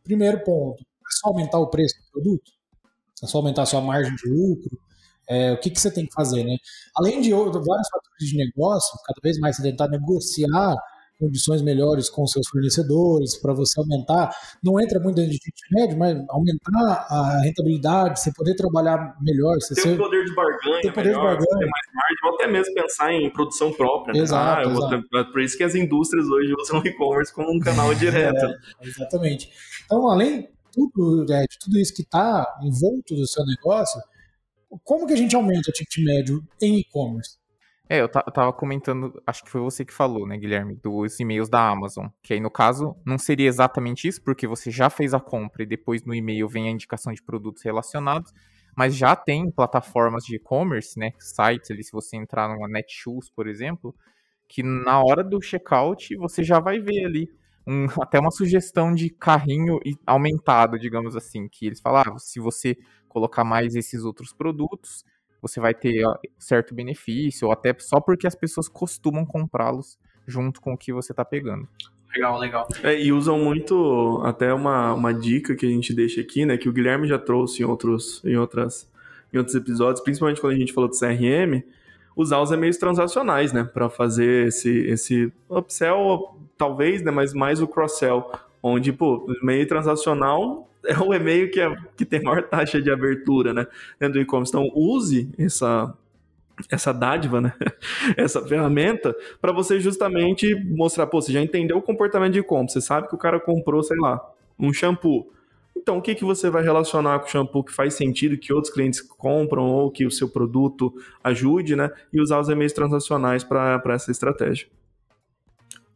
Primeiro 0.06 0.42
ponto, 0.44 0.80
é 0.82 1.10
só 1.20 1.28
aumentar 1.28 1.58
o 1.58 1.68
preço 1.68 1.96
do 1.96 2.10
produto? 2.12 2.52
É 3.22 3.26
só 3.26 3.38
aumentar 3.38 3.62
a 3.62 3.66
sua 3.66 3.80
margem 3.80 4.14
de 4.14 4.28
lucro? 4.28 4.78
É, 5.28 5.52
o 5.52 5.58
que, 5.58 5.70
que 5.70 5.80
você 5.80 5.90
tem 5.90 6.06
que 6.06 6.12
fazer, 6.14 6.44
né? 6.44 6.56
Além 6.96 7.20
de 7.20 7.32
vários 7.32 7.88
fatores 7.88 8.28
de 8.30 8.36
negócio, 8.36 8.98
cada 9.04 9.20
vez 9.20 9.38
mais 9.38 9.56
você 9.56 9.62
tentar 9.62 9.88
negociar 9.88 10.76
condições 11.18 11.62
melhores 11.62 12.10
com 12.10 12.26
seus 12.26 12.46
fornecedores, 12.48 13.36
para 13.40 13.52
você 13.52 13.80
aumentar, 13.80 14.30
não 14.62 14.80
entra 14.80 15.00
muito 15.00 15.16
dentro 15.16 15.32
de 15.32 15.38
ticket 15.38 15.70
médio, 15.72 15.98
mas 15.98 16.16
aumentar 16.28 17.06
a 17.08 17.40
rentabilidade, 17.42 18.20
você 18.20 18.32
poder 18.32 18.54
trabalhar 18.54 19.16
melhor. 19.20 19.56
Você 19.60 19.74
tem 19.74 19.84
ser, 19.84 19.94
um 19.94 19.96
poder 19.96 20.24
de 20.24 20.34
barganha, 20.34 20.80
tem 20.82 20.92
poder 20.92 21.08
melhor, 21.08 21.38
de 21.38 21.44
barganha. 21.44 21.58
ter 21.58 21.70
mais 21.70 21.86
margem, 21.94 22.16
ou 22.24 22.34
até 22.34 22.46
mesmo 22.46 22.74
pensar 22.74 23.12
em 23.12 23.30
produção 23.30 23.72
própria. 23.72 24.12
Né? 24.14 24.20
Exato, 24.20 24.68
ah, 24.68 24.72
exato. 24.72 25.08
Ter, 25.08 25.24
por 25.32 25.40
isso 25.40 25.56
que 25.56 25.64
as 25.64 25.74
indústrias 25.74 26.26
hoje 26.26 26.54
usam 26.60 26.80
o 26.80 26.86
e-commerce 26.86 27.32
como 27.32 27.50
um 27.50 27.58
canal 27.58 27.94
direto. 27.96 28.44
É, 28.44 28.86
exatamente. 28.86 29.50
Então, 29.84 30.08
além 30.08 30.48
tudo, 30.72 31.32
é, 31.32 31.42
de 31.42 31.58
tudo 31.58 31.78
isso 31.78 31.94
que 31.94 32.02
está 32.02 32.46
envolto 32.62 33.14
do 33.14 33.26
seu 33.26 33.44
negócio, 33.46 34.00
como 34.84 35.06
que 35.06 35.14
a 35.14 35.16
gente 35.16 35.34
aumenta 35.34 35.70
o 35.70 35.72
ticket 35.72 36.04
médio 36.04 36.42
em 36.60 36.80
e-commerce? 36.80 37.38
É, 37.88 38.00
eu 38.00 38.08
tava 38.08 38.52
comentando, 38.52 39.22
acho 39.24 39.44
que 39.44 39.50
foi 39.50 39.60
você 39.60 39.84
que 39.84 39.92
falou, 39.92 40.26
né, 40.26 40.36
Guilherme, 40.36 40.74
dos 40.74 41.20
e-mails 41.20 41.48
da 41.48 41.68
Amazon. 41.68 42.08
Que 42.20 42.34
aí, 42.34 42.40
no 42.40 42.50
caso, 42.50 42.96
não 43.04 43.16
seria 43.16 43.46
exatamente 43.48 44.08
isso, 44.08 44.20
porque 44.22 44.46
você 44.46 44.70
já 44.72 44.90
fez 44.90 45.14
a 45.14 45.20
compra 45.20 45.62
e 45.62 45.66
depois 45.66 46.02
no 46.04 46.12
e-mail 46.12 46.48
vem 46.48 46.66
a 46.68 46.70
indicação 46.72 47.12
de 47.12 47.22
produtos 47.22 47.62
relacionados, 47.62 48.32
mas 48.76 48.96
já 48.96 49.14
tem 49.14 49.50
plataformas 49.50 50.24
de 50.24 50.34
e-commerce, 50.36 50.98
né, 50.98 51.12
sites 51.20 51.70
ali, 51.70 51.84
se 51.84 51.92
você 51.92 52.16
entrar 52.16 52.48
numa 52.48 52.66
Netshoes, 52.68 53.30
por 53.30 53.46
exemplo, 53.46 53.94
que 54.48 54.62
na 54.62 55.00
hora 55.02 55.22
do 55.22 55.40
checkout 55.40 56.14
você 56.16 56.42
já 56.42 56.58
vai 56.58 56.80
ver 56.80 57.04
ali 57.04 57.30
um, 57.66 57.86
até 58.02 58.18
uma 58.18 58.30
sugestão 58.32 58.92
de 58.92 59.10
carrinho 59.10 59.78
aumentado, 60.06 60.78
digamos 60.78 61.14
assim, 61.16 61.48
que 61.48 61.66
eles 61.66 61.80
falavam, 61.80 62.14
ah, 62.16 62.18
se 62.18 62.40
você 62.40 62.76
colocar 63.08 63.44
mais 63.44 63.74
esses 63.76 64.04
outros 64.04 64.32
produtos, 64.32 65.04
você 65.40 65.60
vai 65.60 65.74
ter 65.74 66.04
certo 66.38 66.74
benefício, 66.74 67.46
ou 67.46 67.52
até 67.52 67.74
só 67.78 68.00
porque 68.00 68.26
as 68.26 68.34
pessoas 68.34 68.68
costumam 68.68 69.24
comprá-los 69.24 69.98
junto 70.26 70.60
com 70.60 70.72
o 70.72 70.78
que 70.78 70.92
você 70.92 71.12
está 71.12 71.24
pegando. 71.24 71.68
Legal, 72.14 72.38
legal. 72.38 72.68
É, 72.82 73.00
e 73.00 73.12
usam 73.12 73.38
muito, 73.38 74.22
até 74.24 74.52
uma, 74.52 74.94
uma 74.94 75.12
dica 75.12 75.54
que 75.54 75.66
a 75.66 75.68
gente 75.68 75.92
deixa 75.92 76.20
aqui, 76.20 76.46
né, 76.46 76.56
que 76.56 76.68
o 76.68 76.72
Guilherme 76.72 77.06
já 77.06 77.18
trouxe 77.18 77.62
em 77.62 77.66
outros, 77.66 78.22
em 78.24 78.36
outras, 78.36 78.90
em 79.32 79.38
outros 79.38 79.54
episódios, 79.54 80.02
principalmente 80.02 80.40
quando 80.40 80.54
a 80.54 80.58
gente 80.58 80.72
falou 80.72 80.88
do 80.88 80.98
CRM, 80.98 81.62
usar 82.16 82.40
os 82.40 82.50
e-mails 82.50 82.78
transacionais, 82.78 83.52
né, 83.52 83.64
para 83.64 83.90
fazer 83.90 84.48
esse, 84.48 84.70
esse 84.86 85.32
upsell, 85.48 86.38
talvez, 86.56 87.02
né, 87.02 87.10
mas 87.10 87.34
mais 87.34 87.60
o 87.60 87.68
cross-sell, 87.68 88.30
onde, 88.66 88.92
pô, 88.92 89.24
o 89.28 89.32
e-mail 89.42 89.66
transacional 89.66 90.68
é 90.84 90.98
o 90.98 91.14
e-mail 91.14 91.50
que, 91.50 91.60
é, 91.60 91.74
que 91.96 92.04
tem 92.04 92.22
maior 92.22 92.42
taxa 92.42 92.80
de 92.80 92.90
abertura, 92.90 93.52
né? 93.52 93.66
Dentro 93.98 94.14
do 94.14 94.20
e-commerce. 94.20 94.50
Então, 94.50 94.68
use 94.74 95.30
essa, 95.38 95.94
essa 96.70 96.92
dádiva, 96.92 97.40
né? 97.40 97.52
essa 98.16 98.44
ferramenta, 98.46 99.14
para 99.40 99.52
você 99.52 99.80
justamente 99.80 100.54
mostrar, 100.54 101.06
pô, 101.06 101.20
você 101.20 101.32
já 101.32 101.40
entendeu 101.40 101.78
o 101.78 101.82
comportamento 101.82 102.32
de 102.32 102.42
compra, 102.42 102.72
você 102.72 102.80
sabe 102.80 103.08
que 103.08 103.14
o 103.14 103.18
cara 103.18 103.38
comprou, 103.38 103.82
sei 103.82 103.96
lá, 103.98 104.20
um 104.58 104.72
shampoo. 104.72 105.32
Então, 105.76 105.98
o 105.98 106.02
que, 106.02 106.14
que 106.14 106.24
você 106.24 106.48
vai 106.48 106.62
relacionar 106.62 107.18
com 107.20 107.26
o 107.26 107.30
shampoo 107.30 107.62
que 107.62 107.72
faz 107.72 107.94
sentido, 107.94 108.38
que 108.38 108.52
outros 108.52 108.72
clientes 108.72 109.00
compram 109.00 109.66
ou 109.66 109.90
que 109.90 110.06
o 110.06 110.10
seu 110.10 110.28
produto 110.28 110.92
ajude, 111.22 111.76
né? 111.76 111.90
E 112.12 112.20
usar 112.20 112.40
os 112.40 112.48
e-mails 112.48 112.72
transacionais 112.72 113.44
para 113.44 113.80
essa 113.90 114.10
estratégia. 114.10 114.66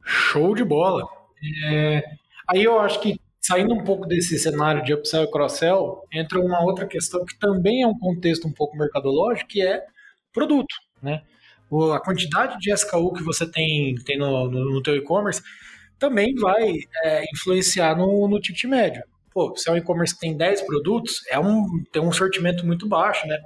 Show 0.05 0.55
de 0.55 0.63
bola! 0.63 1.09
É... 1.65 2.20
Aí 2.51 2.65
eu 2.65 2.79
acho 2.81 3.01
que 3.01 3.17
saindo 3.41 3.75
um 3.75 3.85
pouco 3.85 4.07
desse 4.07 4.39
cenário 4.39 4.83
de 4.83 4.93
upsell 4.93 5.25
e 5.25 5.31
cross-sell, 5.31 6.05
entra 6.13 6.41
uma 6.41 6.63
outra 6.63 6.87
questão 6.87 7.25
que 7.25 7.39
também 7.39 7.83
é 7.83 7.87
um 7.87 7.99
contexto 7.99 8.47
um 8.47 8.53
pouco 8.53 8.77
mercadológico, 8.77 9.49
que 9.49 9.63
é 9.63 9.85
produto, 10.33 10.75
né? 11.03 11.23
A 11.95 12.01
quantidade 12.01 12.59
de 12.59 12.73
SKU 12.73 13.13
que 13.13 13.23
você 13.23 13.49
tem, 13.49 13.95
tem 14.05 14.19
no, 14.19 14.51
no, 14.51 14.73
no 14.73 14.83
teu 14.83 14.97
e-commerce 14.97 15.41
também 15.99 16.35
vai 16.35 16.79
é, 17.05 17.25
influenciar 17.33 17.97
no, 17.97 18.27
no 18.27 18.41
ticket 18.41 18.65
médio. 18.65 19.05
pô, 19.33 19.55
se 19.57 19.69
é 19.69 19.73
um 19.73 19.77
e-commerce 19.77 20.15
que 20.15 20.21
tem 20.21 20.37
10 20.37 20.63
produtos, 20.63 21.21
é 21.31 21.39
um, 21.39 21.85
tem 21.93 22.03
um 22.03 22.13
sortimento 22.13 22.67
muito 22.67 22.89
baixo, 22.89 23.27
né? 23.27 23.39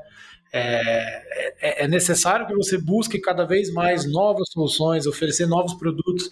É, 0.52 1.52
é, 1.60 1.84
é 1.84 1.88
necessário 1.88 2.46
que 2.46 2.54
você 2.54 2.78
busque 2.78 3.18
cada 3.18 3.44
vez 3.44 3.72
mais 3.72 4.10
novas 4.10 4.48
soluções, 4.50 5.06
oferecer 5.06 5.46
novos 5.46 5.74
produtos 5.74 6.30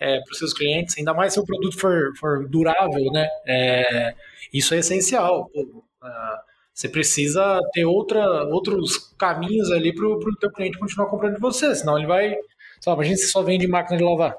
é, 0.00 0.18
para 0.20 0.32
os 0.32 0.38
seus 0.38 0.54
clientes, 0.54 0.96
ainda 0.96 1.12
mais 1.12 1.34
se 1.34 1.40
o 1.40 1.44
produto 1.44 1.78
for, 1.78 2.12
for 2.18 2.48
durável, 2.48 3.12
né? 3.12 3.28
É, 3.46 4.14
isso 4.52 4.74
é 4.74 4.78
essencial. 4.78 5.50
Pô, 5.52 5.60
uh, 6.02 6.50
você 6.72 6.88
precisa 6.88 7.60
ter 7.72 7.84
outra, 7.84 8.44
outros 8.44 8.96
caminhos 9.18 9.70
ali 9.70 9.94
para 9.94 10.06
o 10.06 10.36
teu 10.36 10.50
cliente 10.50 10.78
continuar 10.78 11.08
comprando 11.08 11.34
de 11.34 11.40
você, 11.40 11.74
senão 11.74 11.98
ele 11.98 12.06
vai. 12.06 12.34
Só, 12.80 12.94
imagina 12.94 13.16
se 13.16 13.28
só 13.28 13.42
vende 13.42 13.66
máquina 13.68 13.98
de 13.98 14.04
lavar. 14.04 14.34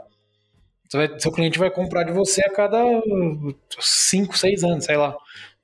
Vai, 0.92 1.20
seu 1.20 1.32
cliente 1.32 1.60
vai 1.60 1.70
comprar 1.70 2.04
de 2.04 2.12
você 2.12 2.44
a 2.44 2.52
cada 2.52 2.84
5, 3.80 4.38
6 4.38 4.64
anos, 4.64 4.86
sei 4.86 4.98
lá. 4.98 5.16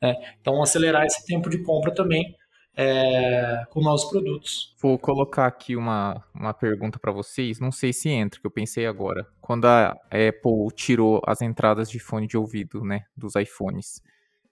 Né? 0.01 0.16
Então, 0.39 0.62
acelerar 0.62 1.06
esse 1.06 1.25
tempo 1.25 1.50
de 1.50 1.58
compra 1.63 1.94
também 1.94 2.37
é, 2.77 3.65
com 3.72 3.81
novos 3.81 4.05
produtos. 4.05 4.75
Vou 4.79 5.00
colocar 5.00 5.48
aqui 5.48 5.75
uma, 5.75 6.24
uma 6.34 6.53
pergunta 6.53 7.00
para 7.00 7.12
vocês, 7.12 7.60
não 7.60 7.72
sei 7.72 7.91
se 7.91 8.07
entra, 8.07 8.39
que 8.39 8.46
eu 8.46 8.51
pensei 8.51 8.86
agora. 8.86 9.25
Quando 9.41 9.65
a 9.65 9.89
Apple 10.12 10.67
tirou 10.75 11.19
as 11.25 11.41
entradas 11.41 11.89
de 11.89 12.00
fone 12.00 12.27
de 12.27 12.38
ouvido, 12.38 12.84
né, 12.84 13.05
dos 13.17 13.36
iPhones, 13.36 14.00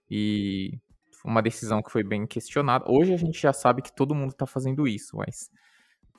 e 0.09 0.79
uma 1.23 1.41
decisão 1.41 1.83
que 1.83 1.91
foi 1.91 2.03
bem 2.03 2.25
questionada. 2.25 2.85
Hoje 2.87 3.13
a 3.13 3.17
gente 3.17 3.39
já 3.39 3.53
sabe 3.53 3.81
que 3.81 3.95
todo 3.95 4.15
mundo 4.15 4.31
está 4.31 4.47
fazendo 4.47 4.87
isso, 4.87 5.17
mas 5.17 5.51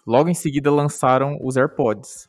logo 0.06 0.28
em 0.28 0.34
seguida 0.34 0.70
lançaram 0.70 1.38
os 1.40 1.56
AirPods, 1.56 2.28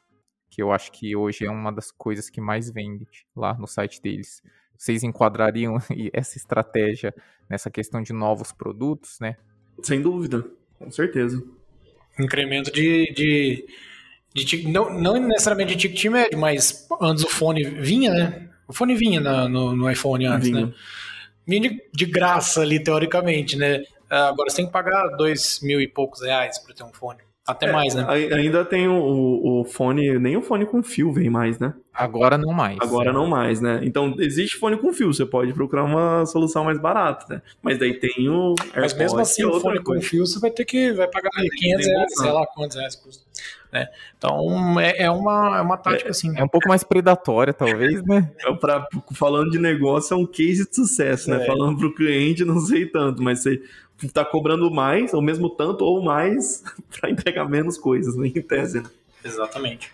que 0.50 0.62
eu 0.62 0.72
acho 0.72 0.91
que 0.91 1.15
hoje 1.15 1.46
é 1.46 1.51
uma 1.51 1.72
das 1.72 1.91
coisas 1.91 2.29
que 2.29 2.41
mais 2.41 2.72
vende 2.72 3.07
lá 3.36 3.53
no 3.55 3.67
site 3.67 4.01
deles. 4.01 4.41
Vocês 4.75 5.03
enquadrariam 5.03 5.77
essa 6.13 6.38
estratégia 6.38 7.13
nessa 7.48 7.69
questão 7.69 8.01
de 8.01 8.13
novos 8.13 8.51
produtos, 8.51 9.19
né? 9.19 9.38
Sem 9.84 10.01
dúvida, 10.01 10.46
com 10.79 10.89
certeza. 10.91 11.41
Incremento 12.19 12.72
de, 12.72 13.13
de, 13.13 13.65
de 14.34 14.67
não, 14.67 14.91
não 15.00 15.19
necessariamente 15.19 15.75
de 15.75 15.88
ticket 15.88 16.12
médio, 16.12 16.38
mas 16.39 16.88
antes 17.01 17.24
o 17.24 17.29
fone 17.29 17.63
vinha, 17.63 18.12
né? 18.12 18.50
O 18.67 18.74
fone 18.74 18.96
vinha 18.96 19.22
na, 19.22 19.48
no, 19.48 19.75
no 19.75 19.89
iPhone 19.89 20.25
antes, 20.25 20.50
vinha. 20.50 20.65
né? 20.67 20.74
Vinha 21.46 21.62
de, 21.69 21.81
de 21.93 22.05
graça 22.05 22.62
ali, 22.62 22.84
teoricamente, 22.84 23.55
né? 23.55 23.84
Agora 24.10 24.50
você 24.50 24.57
tem 24.57 24.65
que 24.65 24.72
pagar 24.72 25.07
dois 25.17 25.60
mil 25.62 25.79
e 25.79 25.88
poucos 25.88 26.22
reais 26.22 26.57
para 26.60 26.74
ter 26.74 26.84
um 26.84 26.91
fone. 26.93 27.19
Até 27.48 27.68
é, 27.68 27.72
mais, 27.72 27.96
né? 27.96 28.06
Ainda 28.10 28.66
tem 28.66 28.89
o, 28.89 29.62
o, 29.62 29.63
fone, 29.63 30.20
nem 30.20 30.36
o 30.36 30.42
fone 30.42 30.66
com 30.66 30.84
fio 30.84 31.13
vem 31.13 31.30
mais, 31.30 31.58
né? 31.58 31.74
Agora 31.94 32.38
não 32.38 32.51
mais. 32.51 32.77
Agora 32.82 33.13
não 33.13 33.25
mais, 33.25 33.62
né? 33.62 33.80
Então 33.84 34.16
existe 34.20 34.58
fone 34.58 34.77
com 34.77 34.92
fio, 34.92 35.13
você 35.13 35.25
pode 35.25 35.54
procurar 35.54 35.86
uma 35.86 36.25
solução 36.25 36.66
mais 36.66 36.77
barata, 36.77 37.36
né? 37.36 37.42
Mas 37.62 37.80
daí 37.80 37.94
tem 37.94 38.27
o 38.27 38.50
AirPods, 38.50 38.75
Mas 38.75 38.94
mesmo 38.94 39.20
assim, 39.20 39.46
o 39.46 39.60
fone 39.62 39.82
coisa. 39.82 40.01
com 40.01 40.08
fio 40.08 40.27
você 40.27 40.39
vai 40.39 40.51
ter 40.51 40.66
que 40.66 40.92
vai 40.92 41.08
pagar 41.08 41.32
500 41.32 41.88
reais, 41.88 42.13
sei 42.18 42.32
lá 42.32 42.46
quantos 42.48 42.75
reais 42.75 42.96
custa. 42.96 43.25
Né? 43.72 43.88
Então 44.18 44.80
é, 44.80 45.04
é, 45.04 45.12
uma, 45.12 45.58
é 45.58 45.62
uma 45.62 45.77
tática 45.77 46.10
é, 46.10 46.12
assim. 46.12 46.38
É 46.38 46.44
um 46.44 46.48
pouco 46.48 46.68
mais 46.68 46.84
predatória, 46.84 47.54
talvez, 47.54 48.04
né? 48.04 48.30
É 48.39 48.54
pra, 48.54 48.86
falando 49.13 49.51
de 49.51 49.60
negócio, 49.60 50.13
é 50.13 50.18
um 50.18 50.25
case 50.25 50.68
de 50.68 50.75
sucesso, 50.75 51.30
né? 51.30 51.44
É. 51.44 51.46
Falando 51.46 51.77
pro 51.77 51.96
cliente, 51.96 52.44
não 52.44 52.60
sei 52.60 52.86
tanto, 52.86 53.24
mas 53.24 53.39
você 53.39 53.62
tá 54.13 54.24
cobrando 54.24 54.70
mais, 54.70 55.13
ou 55.13 55.22
mesmo 55.22 55.50
tanto, 55.50 55.84
ou 55.84 56.04
mais, 56.04 56.63
para 57.00 57.10
entregar 57.10 57.50
menos 57.50 57.77
coisas, 57.77 58.16
né, 58.16 58.27
em 58.27 58.42
tese. 58.42 58.82
Né? 58.82 58.89
Exatamente. 59.24 59.92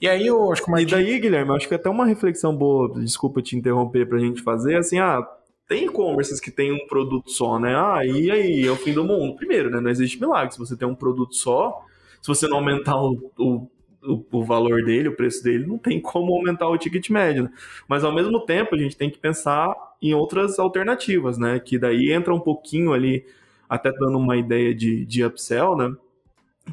E 0.00 0.08
aí 0.08 0.26
eu 0.26 0.52
acho 0.52 0.62
que 0.62 0.68
uma... 0.68 0.82
E 0.82 0.86
daí, 0.86 1.18
Guilherme, 1.18 1.54
acho 1.54 1.68
que 1.68 1.74
até 1.74 1.88
uma 1.88 2.04
reflexão 2.04 2.54
boa, 2.54 3.00
desculpa 3.00 3.40
te 3.40 3.56
interromper 3.56 4.08
pra 4.08 4.18
gente 4.18 4.42
fazer, 4.42 4.76
assim, 4.76 4.98
ah, 4.98 5.26
tem 5.68 5.86
e-commerces 5.86 6.40
que 6.40 6.50
tem 6.50 6.72
um 6.72 6.86
produto 6.86 7.30
só, 7.30 7.58
né? 7.58 7.74
Ah, 7.74 8.04
e 8.04 8.30
aí, 8.30 8.66
é 8.66 8.70
o 8.70 8.76
fim 8.76 8.92
do 8.92 9.04
mundo. 9.04 9.36
Primeiro, 9.36 9.70
né? 9.70 9.80
Não 9.80 9.90
existe 9.90 10.20
milagre. 10.20 10.52
Se 10.52 10.58
você 10.58 10.76
tem 10.76 10.86
um 10.86 10.94
produto 10.94 11.34
só, 11.34 11.82
se 12.20 12.28
você 12.28 12.46
não 12.46 12.58
aumentar 12.58 12.96
o, 12.96 13.32
o, 13.38 13.66
o, 14.02 14.24
o 14.30 14.44
valor 14.44 14.84
dele, 14.84 15.08
o 15.08 15.16
preço 15.16 15.42
dele, 15.42 15.66
não 15.66 15.78
tem 15.78 16.00
como 16.00 16.34
aumentar 16.34 16.68
o 16.68 16.76
ticket 16.76 17.08
médio. 17.10 17.44
Né? 17.44 17.50
Mas 17.88 18.04
ao 18.04 18.12
mesmo 18.12 18.40
tempo, 18.44 18.74
a 18.74 18.78
gente 18.78 18.96
tem 18.96 19.10
que 19.10 19.18
pensar 19.18 19.74
em 20.00 20.12
outras 20.14 20.58
alternativas, 20.58 21.38
né? 21.38 21.60
Que 21.60 21.78
daí 21.78 22.10
entra 22.12 22.34
um 22.34 22.40
pouquinho 22.40 22.92
ali, 22.92 23.24
até 23.68 23.92
dando 23.92 24.18
uma 24.18 24.36
ideia 24.36 24.74
de, 24.74 25.04
de 25.04 25.24
upsell, 25.24 25.76
né? 25.76 25.94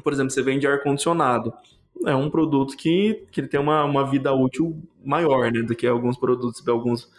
Por 0.02 0.12
exemplo, 0.12 0.30
você 0.30 0.42
vende 0.42 0.66
ar-condicionado. 0.66 1.52
É 2.06 2.14
um 2.14 2.30
produto 2.30 2.76
que, 2.76 3.24
que 3.30 3.40
ele 3.40 3.48
tem 3.48 3.60
uma, 3.60 3.84
uma 3.84 4.08
vida 4.08 4.32
útil 4.32 4.76
maior, 5.04 5.50
né? 5.52 5.62
Do 5.62 5.74
que 5.74 5.86
alguns 5.86 6.18
produtos, 6.18 6.66
alguns 6.66 7.10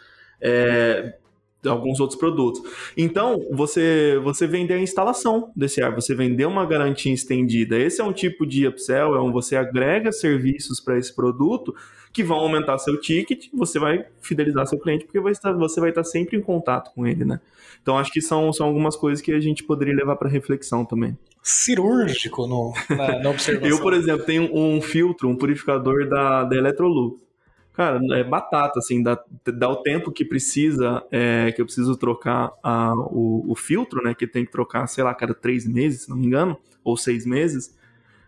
é, 0.42 1.18
alguns 1.66 2.00
outros 2.00 2.18
produtos. 2.20 2.62
Então, 2.98 3.40
você 3.52 4.20
você 4.24 4.48
vender 4.48 4.76
a 4.76 4.82
instalação 4.82 5.52
desse 5.56 5.82
ar, 5.82 5.94
você 5.94 6.16
vender 6.16 6.46
uma 6.46 6.66
garantia 6.66 7.14
estendida. 7.14 7.78
Esse 7.78 8.02
é 8.02 8.04
um 8.04 8.14
tipo 8.14 8.46
de 8.46 8.68
upsell, 8.68 9.16
é 9.16 9.22
um 9.22 9.32
você 9.32 9.56
agrega 9.56 10.12
serviços 10.12 10.80
para 10.80 10.98
esse 10.98 11.16
produto 11.16 11.74
que 12.14 12.24
vão 12.24 12.38
aumentar 12.38 12.78
seu 12.78 13.00
ticket, 13.00 13.48
você 13.54 13.80
vai 13.80 14.06
fidelizar 14.20 14.68
seu 14.68 14.78
cliente 14.78 15.06
porque 15.06 15.20
vai 15.20 15.32
estar, 15.32 15.54
você 15.54 15.80
vai 15.80 15.90
estar 15.90 16.04
sempre 16.04 16.38
em 16.38 16.42
contato 16.42 16.92
com 16.94 17.08
ele, 17.08 17.24
né? 17.24 17.40
Então, 17.82 17.98
acho 17.98 18.12
que 18.12 18.22
são, 18.22 18.52
são 18.54 18.68
algumas 18.68 18.96
coisas 18.96 19.22
que 19.22 19.32
a 19.32 19.40
gente 19.40 19.64
poderia 19.64 19.96
levar 19.96 20.16
para 20.16 20.30
reflexão 20.30 20.86
também. 20.86 21.18
Cirúrgico 21.42 22.46
no, 22.46 22.74
na, 22.90 23.20
na 23.20 23.30
observação. 23.30 23.70
Eu, 23.70 23.82
por 23.82 23.94
exemplo, 23.94 24.26
tenho 24.26 24.56
um 24.56 24.82
filtro, 24.82 25.30
um 25.30 25.36
purificador 25.36 26.08
da, 26.08 26.44
da 26.44 26.56
Electrolux 26.56 27.20
Cara, 27.82 28.00
é 28.16 28.24
batata, 28.24 28.78
assim, 28.78 29.02
dá, 29.02 29.20
dá 29.44 29.68
o 29.68 29.78
tempo 29.78 30.12
que 30.12 30.24
precisa, 30.24 31.04
é, 31.12 31.52
que 31.52 31.60
eu 31.60 31.66
preciso 31.66 31.98
trocar 31.98 32.52
a, 32.62 32.94
o, 32.94 33.52
o, 33.52 33.56
filtro, 33.56 34.04
né? 34.04 34.14
Que 34.14 34.28
tem 34.28 34.46
que 34.46 34.52
trocar, 34.52 34.86
sei 34.86 35.04
lá, 35.04 35.16
cada 35.16 35.34
três 35.34 35.66
meses, 35.66 36.04
se 36.04 36.10
não 36.12 36.16
me 36.16 36.28
engano, 36.28 36.56
ou 36.84 36.96
seis 36.96 37.26
meses. 37.26 37.76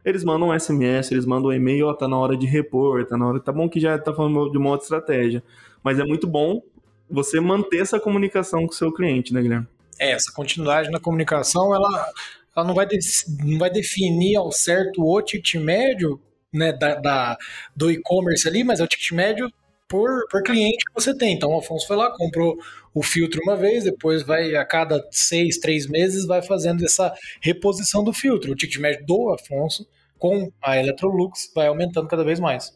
Eles 0.03 0.23
mandam 0.23 0.49
um 0.49 0.59
SMS, 0.59 1.11
eles 1.11 1.27
mandam 1.27 1.51
um 1.51 1.53
e-mail, 1.53 1.85
ó, 1.85 1.93
tá 1.93 2.07
na 2.07 2.17
hora 2.17 2.35
de 2.35 2.47
repor, 2.47 3.05
tá 3.05 3.15
na 3.15 3.27
hora. 3.27 3.39
Tá 3.39 3.51
bom 3.51 3.69
que 3.69 3.79
já 3.79 3.95
tá 3.99 4.11
falando 4.11 4.49
de 4.49 4.57
uma 4.57 4.71
outra 4.71 4.85
estratégia. 4.85 5.43
Mas 5.83 5.99
é 5.99 6.03
muito 6.03 6.25
bom 6.25 6.59
você 7.07 7.39
manter 7.39 7.81
essa 7.81 7.99
comunicação 7.99 8.65
com 8.65 8.73
o 8.73 8.75
seu 8.75 8.91
cliente, 8.91 9.35
né, 9.35 9.41
Guilherme? 9.43 9.67
É, 9.99 10.13
essa 10.13 10.31
continuidade 10.31 10.89
na 10.89 10.99
comunicação, 10.99 11.75
ela, 11.75 12.11
ela 12.57 12.65
não, 12.65 12.73
vai 12.73 12.87
de, 12.87 12.97
não 13.43 13.59
vai 13.59 13.69
definir 13.69 14.35
ao 14.35 14.51
certo 14.51 15.05
o 15.05 15.21
ticket 15.21 15.61
médio 15.61 16.19
né, 16.53 16.71
da, 16.71 16.95
da 16.95 17.37
do 17.75 17.91
e-commerce 17.91 18.47
ali, 18.47 18.63
mas 18.63 18.79
é 18.79 18.83
o 18.83 18.87
ticket 18.87 19.11
médio 19.11 19.51
por, 19.87 20.27
por 20.29 20.43
cliente 20.43 20.85
que 20.85 20.93
você 20.93 21.15
tem. 21.15 21.33
Então 21.35 21.51
o 21.51 21.59
Afonso 21.59 21.87
foi 21.87 21.95
lá, 21.95 22.11
comprou 22.15 22.57
o 22.93 23.03
filtro 23.03 23.41
uma 23.43 23.55
vez, 23.55 23.83
depois 23.83 24.23
vai 24.23 24.55
a 24.55 24.65
cada 24.65 25.03
seis, 25.11 25.57
três 25.57 25.87
meses 25.87 26.25
vai 26.25 26.41
fazendo 26.41 26.83
essa 26.85 27.13
reposição 27.41 28.03
do 28.03 28.13
filtro. 28.13 28.51
O 28.51 28.55
ticket 28.55 28.77
médio 28.79 29.05
do 29.05 29.29
Afonso 29.29 29.87
com 30.17 30.51
a 30.61 30.77
Electrolux 30.77 31.51
vai 31.53 31.67
aumentando 31.67 32.07
cada 32.07 32.23
vez 32.23 32.39
mais. 32.39 32.73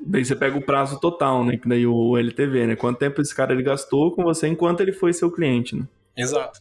Daí 0.00 0.24
você 0.24 0.36
pega 0.36 0.56
o 0.56 0.62
prazo 0.62 0.98
total, 1.00 1.44
né? 1.44 1.56
Que 1.56 1.68
daí 1.68 1.86
o 1.86 2.16
LTV, 2.16 2.66
né? 2.66 2.76
Quanto 2.76 2.98
tempo 2.98 3.20
esse 3.20 3.34
cara 3.34 3.52
ele 3.52 3.62
gastou 3.62 4.14
com 4.14 4.22
você 4.22 4.46
enquanto 4.46 4.80
ele 4.80 4.92
foi 4.92 5.12
seu 5.12 5.30
cliente, 5.30 5.74
né? 5.76 5.84
Exato. 6.16 6.60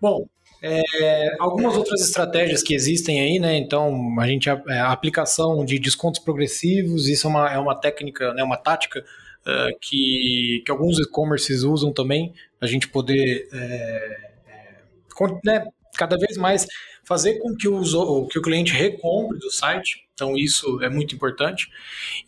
Bom, 0.00 0.26
é, 0.60 1.36
algumas 1.38 1.76
outras 1.76 2.00
estratégias 2.00 2.62
que 2.62 2.74
existem 2.74 3.20
aí, 3.20 3.38
né? 3.38 3.56
Então, 3.56 4.18
a 4.18 4.26
gente 4.26 4.50
a, 4.50 4.62
é, 4.68 4.80
a 4.80 4.90
aplicação 4.90 5.64
de 5.64 5.78
descontos 5.78 6.20
progressivos, 6.20 7.08
isso 7.08 7.26
é 7.26 7.30
uma, 7.30 7.52
é 7.52 7.58
uma 7.58 7.74
técnica, 7.74 8.34
né, 8.34 8.42
uma 8.42 8.56
tática 8.56 9.04
uh, 9.46 9.78
que, 9.80 10.62
que 10.64 10.70
alguns 10.70 10.98
e-commerces 10.98 11.62
usam 11.62 11.92
também, 11.92 12.34
a 12.60 12.66
gente 12.66 12.88
poder 12.88 13.48
é, 13.52 14.30
é, 14.48 15.38
né, 15.44 15.64
cada 15.96 16.16
vez 16.16 16.36
mais 16.36 16.66
fazer 17.04 17.38
com 17.38 17.54
que 17.56 17.68
o, 17.68 18.26
que 18.26 18.38
o 18.38 18.42
cliente 18.42 18.72
recompre 18.72 19.38
do 19.38 19.50
site. 19.50 20.06
Então, 20.12 20.36
isso 20.36 20.82
é 20.82 20.90
muito 20.90 21.14
importante. 21.14 21.68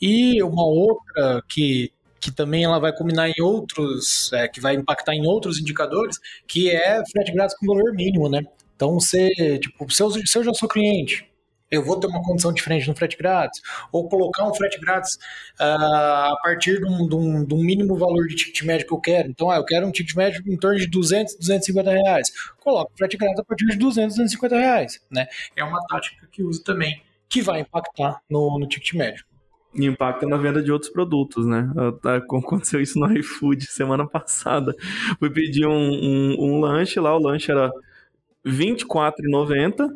E 0.00 0.40
uma 0.42 0.64
outra 0.64 1.42
que 1.48 1.92
que 2.20 2.30
também 2.30 2.64
ela 2.64 2.78
vai 2.78 2.94
combinar 2.94 3.28
em 3.28 3.40
outros, 3.40 4.32
é, 4.32 4.46
que 4.46 4.60
vai 4.60 4.74
impactar 4.74 5.14
em 5.14 5.26
outros 5.26 5.58
indicadores, 5.58 6.18
que 6.46 6.70
é 6.70 7.02
frete 7.10 7.32
grátis 7.32 7.56
com 7.56 7.66
valor 7.66 7.92
mínimo, 7.94 8.28
né? 8.28 8.42
Então, 8.76 8.94
você, 8.94 9.58
tipo, 9.58 9.90
se 9.90 10.02
eu, 10.02 10.10
se 10.10 10.38
eu 10.38 10.44
já 10.44 10.54
sou 10.54 10.68
cliente, 10.68 11.30
eu 11.70 11.84
vou 11.84 11.98
ter 12.00 12.08
uma 12.08 12.22
condição 12.22 12.52
diferente 12.52 12.88
no 12.88 12.96
frete 12.96 13.16
grátis, 13.16 13.60
ou 13.92 14.08
colocar 14.08 14.46
um 14.46 14.52
frete 14.52 14.78
grátis 14.80 15.14
uh, 15.60 16.32
a 16.32 16.36
partir 16.42 16.80
de 16.80 16.86
um, 16.86 17.08
de, 17.08 17.14
um, 17.14 17.44
de 17.44 17.54
um, 17.54 17.58
mínimo 17.58 17.96
valor 17.96 18.26
de 18.26 18.34
ticket 18.34 18.62
médio 18.62 18.86
que 18.86 18.92
eu 18.92 19.00
quero. 19.00 19.28
Então, 19.28 19.50
ah, 19.50 19.56
eu 19.56 19.64
quero 19.64 19.86
um 19.86 19.92
ticket 19.92 20.14
médio 20.16 20.42
em 20.46 20.56
torno 20.56 20.78
de 20.78 20.86
200, 20.86 21.36
250 21.36 21.90
reais. 21.90 22.30
Coloco 22.58 22.92
o 22.92 22.96
frete 22.96 23.16
grátis 23.16 23.38
a 23.38 23.44
partir 23.44 23.66
de 23.66 23.76
200, 23.76 24.16
250 24.16 24.58
reais. 24.58 25.00
Né? 25.10 25.28
É 25.56 25.62
uma 25.62 25.80
tática 25.86 26.26
que 26.30 26.42
uso 26.42 26.62
também, 26.64 27.02
que 27.28 27.40
vai 27.40 27.60
impactar 27.60 28.20
no, 28.28 28.58
no 28.58 28.66
ticket 28.66 28.94
médio 28.94 29.29
impacta 29.74 30.26
na 30.26 30.36
venda 30.36 30.62
de 30.62 30.72
outros 30.72 30.90
produtos, 30.90 31.46
né? 31.46 31.70
Tá, 32.02 32.16
aconteceu 32.38 32.80
isso 32.80 32.98
no 32.98 33.12
iFood 33.18 33.66
semana 33.66 34.06
passada. 34.06 34.74
Fui 35.18 35.30
pedir 35.30 35.66
um, 35.66 35.72
um, 35.72 36.36
um 36.38 36.60
lanche 36.60 36.98
lá, 36.98 37.16
o 37.16 37.22
lanche 37.22 37.50
era 37.50 37.70
R$24,90 38.44 39.90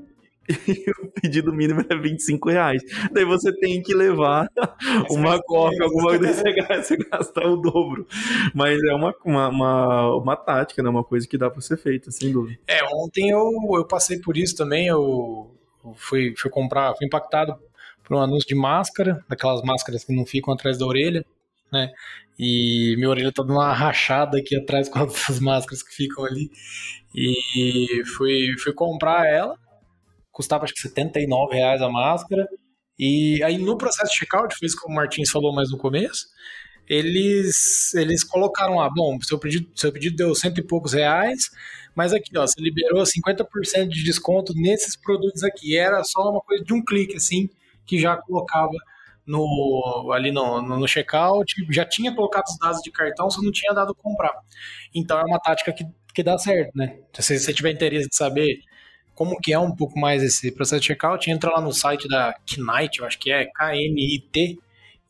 e 0.69 0.91
o 0.91 1.11
pedido 1.11 1.53
mínimo 1.53 1.85
é 1.89 1.97
25 1.97 2.51
reais. 2.51 2.83
Daí 3.11 3.25
você 3.25 3.53
tem 3.53 3.83
que 3.83 3.95
levar 3.95 4.49
uma 5.11 5.43
coca, 5.43 5.83
alguma 5.83 6.19
coisa, 6.19 6.33
você 6.33 6.53
gasta, 6.53 6.97
gasta 6.97 7.49
o 7.49 7.57
dobro. 7.57 8.07
Mas 8.55 8.83
é 8.83 8.95
uma, 8.95 9.15
uma, 9.25 9.49
uma, 9.49 10.17
uma, 10.17 10.37
tática, 10.37 10.83
né? 10.83 10.89
Uma 10.89 11.05
coisa 11.05 11.27
que 11.27 11.39
dá 11.39 11.51
para 11.51 11.61
ser 11.61 11.79
feita, 11.79 12.11
sem 12.11 12.31
dúvida. 12.31 12.59
É, 12.67 12.81
ontem 12.95 13.31
eu, 13.31 13.51
eu 13.75 13.85
passei 13.87 14.19
por 14.19 14.37
isso 14.37 14.57
também, 14.57 14.87
eu 14.87 15.51
fui, 15.95 16.35
fui 16.37 16.51
comprar, 16.51 16.95
fui 16.95 17.07
impactado 17.07 17.57
por 18.05 18.17
um 18.17 18.21
anúncio 18.21 18.47
de 18.47 18.55
máscara, 18.55 19.25
daquelas 19.29 19.63
máscaras 19.63 20.05
que 20.05 20.15
não 20.15 20.27
ficam 20.27 20.53
atrás 20.53 20.79
da 20.79 20.87
orelha, 20.87 21.25
né? 21.73 21.91
E 22.39 22.95
minha 22.97 23.09
orelha 23.09 23.33
tá 23.33 23.43
dando 23.43 23.55
uma 23.55 23.73
rachada 23.73 24.39
aqui 24.39 24.57
atrás 24.57 24.89
com 24.89 24.99
as 25.29 25.41
máscaras 25.41 25.83
que 25.83 25.95
ficam 25.95 26.25
ali. 26.25 26.51
E 27.15 28.03
fui, 28.17 28.55
fui 28.63 28.73
comprar 28.73 29.27
ela, 29.27 29.57
custava 30.33 30.65
acho 30.65 30.75
que 30.75 30.81
79 30.81 31.55
reais 31.55 31.81
a 31.81 31.89
máscara. 31.89 32.47
E 32.99 33.43
aí 33.43 33.59
no 33.59 33.77
processo 33.77 34.13
de 34.13 34.19
checkout, 34.19 34.55
foi 34.57 34.67
isso 34.67 34.77
que 34.77 34.87
o 34.87 34.95
Martins 34.95 35.31
falou 35.31 35.53
mais 35.55 35.71
no 35.71 35.79
começo, 35.79 36.27
eles, 36.89 37.95
eles 37.95 38.23
colocaram 38.23 38.77
lá, 38.77 38.91
bom, 38.91 39.19
seu 39.23 39.39
pedido, 39.39 39.69
seu 39.75 39.91
pedido 39.91 40.17
deu 40.17 40.35
cento 40.35 40.59
e 40.59 40.63
poucos 40.63 40.93
reais, 40.93 41.51
mas 41.95 42.13
aqui, 42.13 42.37
ó, 42.37 42.47
você 42.47 42.61
liberou 42.61 43.03
50% 43.03 43.89
de 43.89 44.05
desconto 44.05 44.53
nesses 44.55 44.97
produtos 44.97 45.43
aqui. 45.43 45.77
Era 45.77 46.03
só 46.05 46.31
uma 46.31 46.41
coisa 46.41 46.65
de 46.65 46.75
um 46.75 46.85
clique, 46.85 47.17
assim, 47.17 47.49
que 47.87 47.99
já 47.99 48.17
colocava 48.17 48.73
no, 49.27 50.11
ali 50.13 50.31
no, 50.31 50.61
no, 50.61 50.87
checkout, 50.87 51.55
já 51.71 51.85
tinha 51.85 52.15
colocado 52.15 52.45
os 52.45 52.59
dados 52.59 52.83
de 52.83 52.91
cartão, 52.91 53.31
só 53.31 53.41
não 53.43 53.51
tinha 53.53 53.73
dado 53.73 53.95
comprar. 53.95 54.33
Então 54.95 55.19
é 55.19 55.25
uma 55.25 55.39
tática 55.39 55.73
que, 55.73 55.87
que 56.15 56.23
dá 56.23 56.39
certo, 56.39 56.73
né? 56.77 56.99
Se 57.13 57.39
você 57.39 57.53
tiver 57.53 57.71
interesse 57.71 58.09
de 58.09 58.17
saber 58.17 58.59
como 59.15 59.39
que 59.41 59.53
é 59.53 59.59
um 59.59 59.75
pouco 59.75 59.99
mais 59.99 60.23
esse 60.23 60.53
processo 60.53 60.81
de 60.81 60.89
checkout, 60.89 61.31
entra 61.31 61.51
lá 61.51 61.61
no 61.61 61.73
site 61.73 62.09
da 62.09 62.35
Knite, 62.47 63.01
eu 63.01 63.07
acho 63.07 63.19
que 63.19 63.31
é 63.31 63.47
K-N-I-T, 63.47 64.59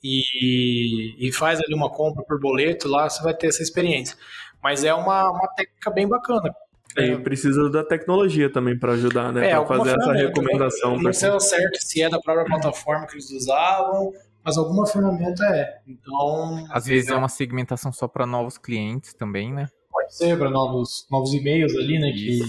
e, 0.05 1.29
e 1.29 1.33
faz 1.33 1.59
ali 1.61 1.75
uma 1.75 1.89
compra 1.89 2.23
por 2.25 2.39
boleto, 2.39 2.87
lá 2.87 3.09
você 3.09 3.23
vai 3.23 3.35
ter 3.35 3.47
essa 3.47 3.63
experiência. 3.63 4.17
Mas 4.63 4.85
é 4.85 4.93
uma, 4.93 5.31
uma 5.31 5.49
técnica 5.49 5.91
bem 5.91 6.07
bacana. 6.07 6.55
É, 6.97 7.07
e 7.07 7.19
precisa 7.19 7.69
da 7.71 7.83
tecnologia 7.83 8.51
também 8.51 8.79
para 8.79 8.93
ajudar, 8.93 9.33
né? 9.33 9.51
É, 9.51 9.55
para 9.57 9.67
fazer 9.67 9.99
essa 9.99 10.13
recomendação. 10.13 10.97
Não 10.97 11.13
sei 11.13 11.29
ao 11.29 11.41
certo 11.41 11.79
se 11.81 12.03
é 12.03 12.09
da 12.09 12.21
própria 12.21 12.45
plataforma 12.45 13.07
que 13.07 13.15
eles 13.15 13.31
usavam, 13.31 14.13
mas 14.45 14.57
alguma 14.57 14.87
ferramenta 14.87 15.45
é. 15.45 15.79
Então. 15.87 16.67
Às 16.71 16.87
vezes 16.87 17.11
é 17.11 17.15
uma 17.15 17.29
segmentação 17.29 17.93
só 17.93 18.07
para 18.07 18.27
novos 18.27 18.59
clientes 18.59 19.15
também, 19.15 19.53
né? 19.53 19.69
Pode 19.91 20.15
ser, 20.15 20.39
para 20.39 20.51
novos, 20.51 21.07
novos 21.11 21.33
e-mails 21.35 21.75
ali, 21.75 21.99
né? 21.99 22.13
Que... 22.13 22.41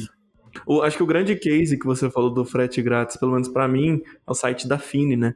O, 0.65 0.81
acho 0.81 0.97
que 0.97 1.03
o 1.03 1.07
grande 1.07 1.35
case 1.35 1.77
que 1.77 1.85
você 1.85 2.09
falou 2.09 2.29
do 2.29 2.45
frete 2.45 2.81
grátis, 2.81 3.17
pelo 3.17 3.31
menos 3.31 3.47
para 3.47 3.67
mim, 3.67 4.01
é 4.05 4.31
o 4.31 4.33
site 4.33 4.67
da 4.67 4.77
Fini, 4.77 5.15
né? 5.15 5.35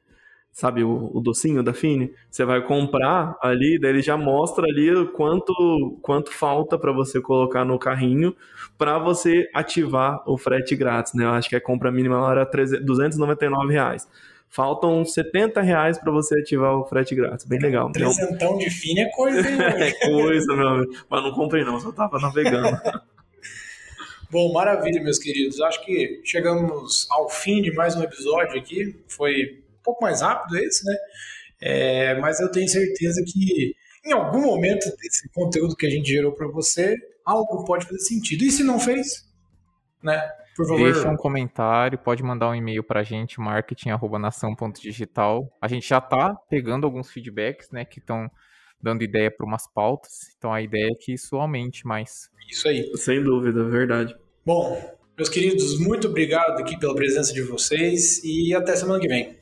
Sabe, 0.52 0.84
o, 0.84 1.12
o, 1.14 1.22
docinho 1.22 1.64
da 1.64 1.74
Fini, 1.74 2.12
você 2.30 2.44
vai 2.44 2.62
comprar 2.62 3.38
ali, 3.42 3.80
daí 3.80 3.92
ele 3.92 4.02
já 4.02 4.18
mostra 4.18 4.66
ali 4.66 5.08
quanto, 5.14 5.98
quanto 6.02 6.32
falta 6.32 6.78
para 6.78 6.92
você 6.92 7.22
colocar 7.22 7.64
no 7.64 7.80
carrinho 7.80 8.36
para 8.78 8.98
você 8.98 9.50
ativar 9.54 10.22
o 10.26 10.38
frete 10.38 10.76
grátis, 10.76 11.14
né? 11.14 11.24
Eu 11.26 11.30
acho 11.30 11.50
que 11.50 11.56
a 11.56 11.62
compra 11.62 11.92
mínima 11.92 12.20
lá 12.20 12.32
era 12.32 12.46
299 12.46 13.74
reais. 13.74 14.08
Faltam 14.50 15.06
70 15.06 15.62
reais 15.62 16.00
para 16.00 16.12
você 16.12 16.40
ativar 16.40 16.76
o 16.76 16.86
frete 16.86 17.14
grátis. 17.14 17.46
Bem 17.46 17.60
legal. 17.60 17.92
Trezentão 17.92 18.58
de 18.58 18.70
Fini 18.70 19.02
é 19.02 19.10
coisa, 19.12 19.48
hein? 19.48 19.58
é 19.62 19.92
coisa, 20.08 20.56
meu 20.56 20.68
amigo. 20.68 20.92
Mas 21.08 21.24
não 21.24 21.32
comprei 21.34 21.64
não, 21.64 21.80
só 21.80 21.92
tava 21.92 22.20
navegando. 22.20 22.76
Bom, 24.32 24.52
maravilha, 24.52 25.02
meus 25.02 25.20
queridos. 25.20 25.60
Acho 25.62 25.84
que 25.84 26.22
chegamos 26.24 27.08
ao 27.12 27.30
fim 27.30 27.62
de 27.62 27.72
mais 27.74 27.96
um 27.96 28.04
episódio 28.04 28.60
aqui. 28.60 28.96
Foi 29.08 29.59
pouco 29.84 30.04
mais 30.04 30.22
rápido 30.22 30.58
esse, 30.58 30.86
né? 30.86 30.96
É, 31.62 32.20
mas 32.20 32.40
eu 32.40 32.52
tenho 32.52 32.68
certeza 32.68 33.24
que 33.26 33.76
em 34.06 34.14
algum 34.14 34.42
momento 34.42 34.86
desse 34.98 35.30
conteúdo 35.34 35.76
que 35.76 35.86
a 35.86 35.90
gente 35.90 36.10
gerou 36.10 36.32
para 36.34 36.48
você, 36.48 36.96
algo 37.26 37.66
pode 37.66 37.86
fazer 37.86 38.00
sentido. 38.00 38.44
E 38.44 38.52
se 38.52 38.64
não 38.64 38.80
fez, 38.80 39.30
né? 40.02 40.22
Por 40.56 40.68
favor. 40.68 40.92
Deixa 40.92 41.10
um 41.10 41.16
comentário, 41.16 41.98
pode 41.98 42.22
mandar 42.22 42.50
um 42.50 42.56
e-mail 42.56 42.84
para 42.84 43.00
a 43.00 43.04
gente, 43.04 43.40
marketing@nação.digital. 43.40 45.50
A 45.62 45.70
gente 45.70 45.88
já 45.88 46.00
está 46.00 46.36
pegando 46.50 46.86
alguns 46.86 47.10
feedbacks, 47.10 47.72
né, 47.72 47.86
que 47.86 48.00
estão 48.00 48.30
dando 48.82 49.04
ideia 49.04 49.32
para 49.32 49.46
umas 49.46 49.72
pautas. 49.72 50.36
Então 50.38 50.52
a 50.52 50.62
ideia 50.62 50.90
é 50.92 50.96
que 50.96 51.14
isso 51.14 51.38
aumente 51.38 51.88
mais. 51.88 52.30
Isso 52.50 52.68
aí. 52.68 52.92
Sem 52.98 53.24
dúvida, 53.24 53.64
verdade. 53.70 54.14
Bom, 54.46 54.98
meus 55.18 55.30
queridos, 55.30 55.80
muito 55.80 56.10
obrigado 56.10 56.60
aqui 56.60 56.78
pela 56.78 56.94
presença 56.94 57.34
de 57.34 57.42
vocês 57.42 58.22
e 58.24 58.54
até 58.54 58.76
semana 58.76 59.00
que 59.00 59.08
vem. 59.08 59.39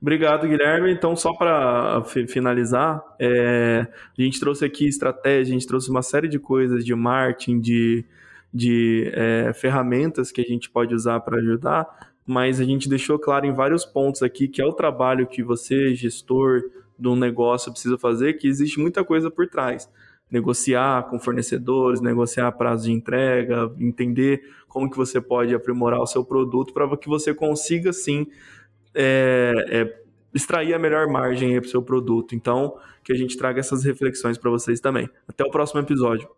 Obrigado, 0.00 0.46
Guilherme. 0.46 0.92
Então, 0.92 1.16
só 1.16 1.32
para 1.32 2.02
finalizar, 2.28 3.02
é, 3.18 3.86
a 4.16 4.22
gente 4.22 4.38
trouxe 4.38 4.64
aqui 4.64 4.86
estratégia, 4.86 5.50
a 5.50 5.58
gente 5.58 5.66
trouxe 5.66 5.90
uma 5.90 6.02
série 6.02 6.28
de 6.28 6.38
coisas 6.38 6.84
de 6.84 6.94
marketing, 6.94 7.58
de, 7.60 8.04
de 8.54 9.10
é, 9.12 9.52
ferramentas 9.52 10.30
que 10.30 10.40
a 10.40 10.44
gente 10.44 10.70
pode 10.70 10.94
usar 10.94 11.18
para 11.20 11.38
ajudar, 11.38 12.12
mas 12.24 12.60
a 12.60 12.64
gente 12.64 12.88
deixou 12.88 13.18
claro 13.18 13.46
em 13.46 13.52
vários 13.52 13.84
pontos 13.84 14.22
aqui 14.22 14.46
que 14.46 14.62
é 14.62 14.64
o 14.64 14.72
trabalho 14.72 15.26
que 15.26 15.42
você, 15.42 15.94
gestor 15.94 16.62
de 16.96 17.08
um 17.08 17.16
negócio, 17.16 17.72
precisa 17.72 17.98
fazer, 17.98 18.34
que 18.34 18.46
existe 18.46 18.78
muita 18.78 19.02
coisa 19.02 19.30
por 19.30 19.48
trás. 19.48 19.90
Negociar 20.30 21.04
com 21.04 21.18
fornecedores, 21.18 22.00
negociar 22.00 22.52
prazo 22.52 22.84
de 22.84 22.92
entrega, 22.92 23.72
entender 23.80 24.42
como 24.68 24.90
que 24.90 24.96
você 24.96 25.20
pode 25.20 25.54
aprimorar 25.54 26.00
o 26.00 26.06
seu 26.06 26.24
produto 26.24 26.72
para 26.72 26.96
que 26.96 27.08
você 27.08 27.32
consiga 27.34 27.92
sim 27.92 28.26
é, 28.94 29.52
é, 29.70 30.02
extrair 30.34 30.74
a 30.74 30.78
melhor 30.78 31.06
margem 31.08 31.58
para 31.60 31.66
o 31.66 31.70
seu 31.70 31.82
produto. 31.82 32.34
Então, 32.34 32.78
que 33.02 33.12
a 33.12 33.16
gente 33.16 33.36
traga 33.36 33.60
essas 33.60 33.84
reflexões 33.84 34.38
para 34.38 34.50
vocês 34.50 34.80
também. 34.80 35.08
Até 35.26 35.44
o 35.44 35.50
próximo 35.50 35.80
episódio. 35.80 36.28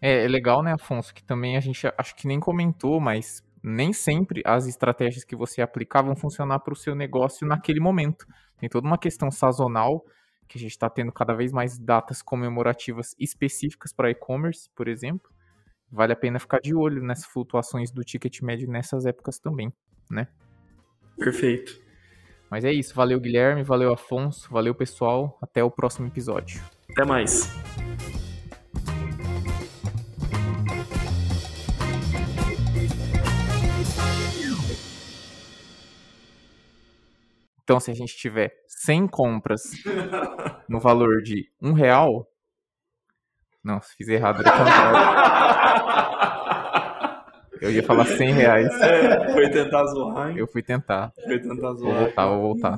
É, 0.00 0.24
é, 0.24 0.28
legal, 0.28 0.62
né, 0.62 0.72
Afonso, 0.72 1.14
que 1.14 1.24
também 1.24 1.56
a 1.56 1.60
gente 1.60 1.86
acho 1.98 2.14
que 2.16 2.28
nem 2.28 2.38
comentou, 2.38 3.00
mas 3.00 3.42
nem 3.62 3.92
sempre 3.92 4.42
as 4.44 4.66
estratégias 4.66 5.24
que 5.24 5.34
você 5.34 5.62
aplicar 5.62 6.02
vão 6.02 6.14
funcionar 6.14 6.60
para 6.60 6.72
o 6.72 6.76
seu 6.76 6.94
negócio 6.94 7.46
naquele 7.46 7.80
momento. 7.80 8.26
Tem 8.58 8.68
toda 8.68 8.86
uma 8.86 8.98
questão 8.98 9.30
sazonal 9.30 10.04
que 10.46 10.58
a 10.58 10.60
gente 10.60 10.70
está 10.70 10.88
tendo 10.88 11.10
cada 11.10 11.34
vez 11.34 11.52
mais 11.52 11.78
datas 11.78 12.22
comemorativas 12.22 13.14
específicas 13.18 13.92
para 13.92 14.10
e-commerce, 14.10 14.70
por 14.74 14.86
exemplo. 14.86 15.30
Vale 15.90 16.12
a 16.12 16.16
pena 16.16 16.38
ficar 16.38 16.60
de 16.60 16.74
olho 16.74 17.02
nessas 17.02 17.26
flutuações 17.26 17.90
do 17.90 18.04
ticket 18.04 18.40
médio 18.42 18.68
nessas 18.68 19.06
épocas 19.06 19.38
também, 19.38 19.72
né? 20.10 20.28
Perfeito. 21.18 21.78
Mas 22.50 22.64
é 22.64 22.72
isso. 22.72 22.94
Valeu, 22.94 23.20
Guilherme. 23.20 23.62
Valeu, 23.62 23.92
Afonso. 23.92 24.48
Valeu, 24.50 24.74
pessoal. 24.74 25.38
Até 25.42 25.64
o 25.64 25.70
próximo 25.70 26.06
episódio. 26.06 26.62
Até 26.90 27.04
mais. 27.04 27.50
Então, 37.66 37.80
se 37.80 37.90
a 37.90 37.94
gente 37.94 38.16
tiver 38.16 38.52
100 38.68 39.08
compras 39.08 39.62
no 40.68 40.78
valor 40.78 41.20
de 41.20 41.50
um 41.60 41.72
real. 41.72 42.24
Não, 43.64 43.80
fiz 43.80 44.06
errado, 44.06 44.38
Eu 47.66 47.72
ia 47.72 47.82
falar 47.82 48.04
100 48.06 48.32
reais. 48.32 48.80
É, 48.80 49.32
foi 49.32 49.48
tentar 49.50 49.84
zoar, 49.86 50.30
hein? 50.30 50.38
Eu 50.38 50.46
fui 50.46 50.62
tentar. 50.62 51.12
Foi 51.24 51.38
tentar 51.38 51.72
zoar. 51.74 51.92
Vou 51.92 52.04
voltar, 52.04 52.26
vou 52.26 52.40
voltar. 52.42 52.76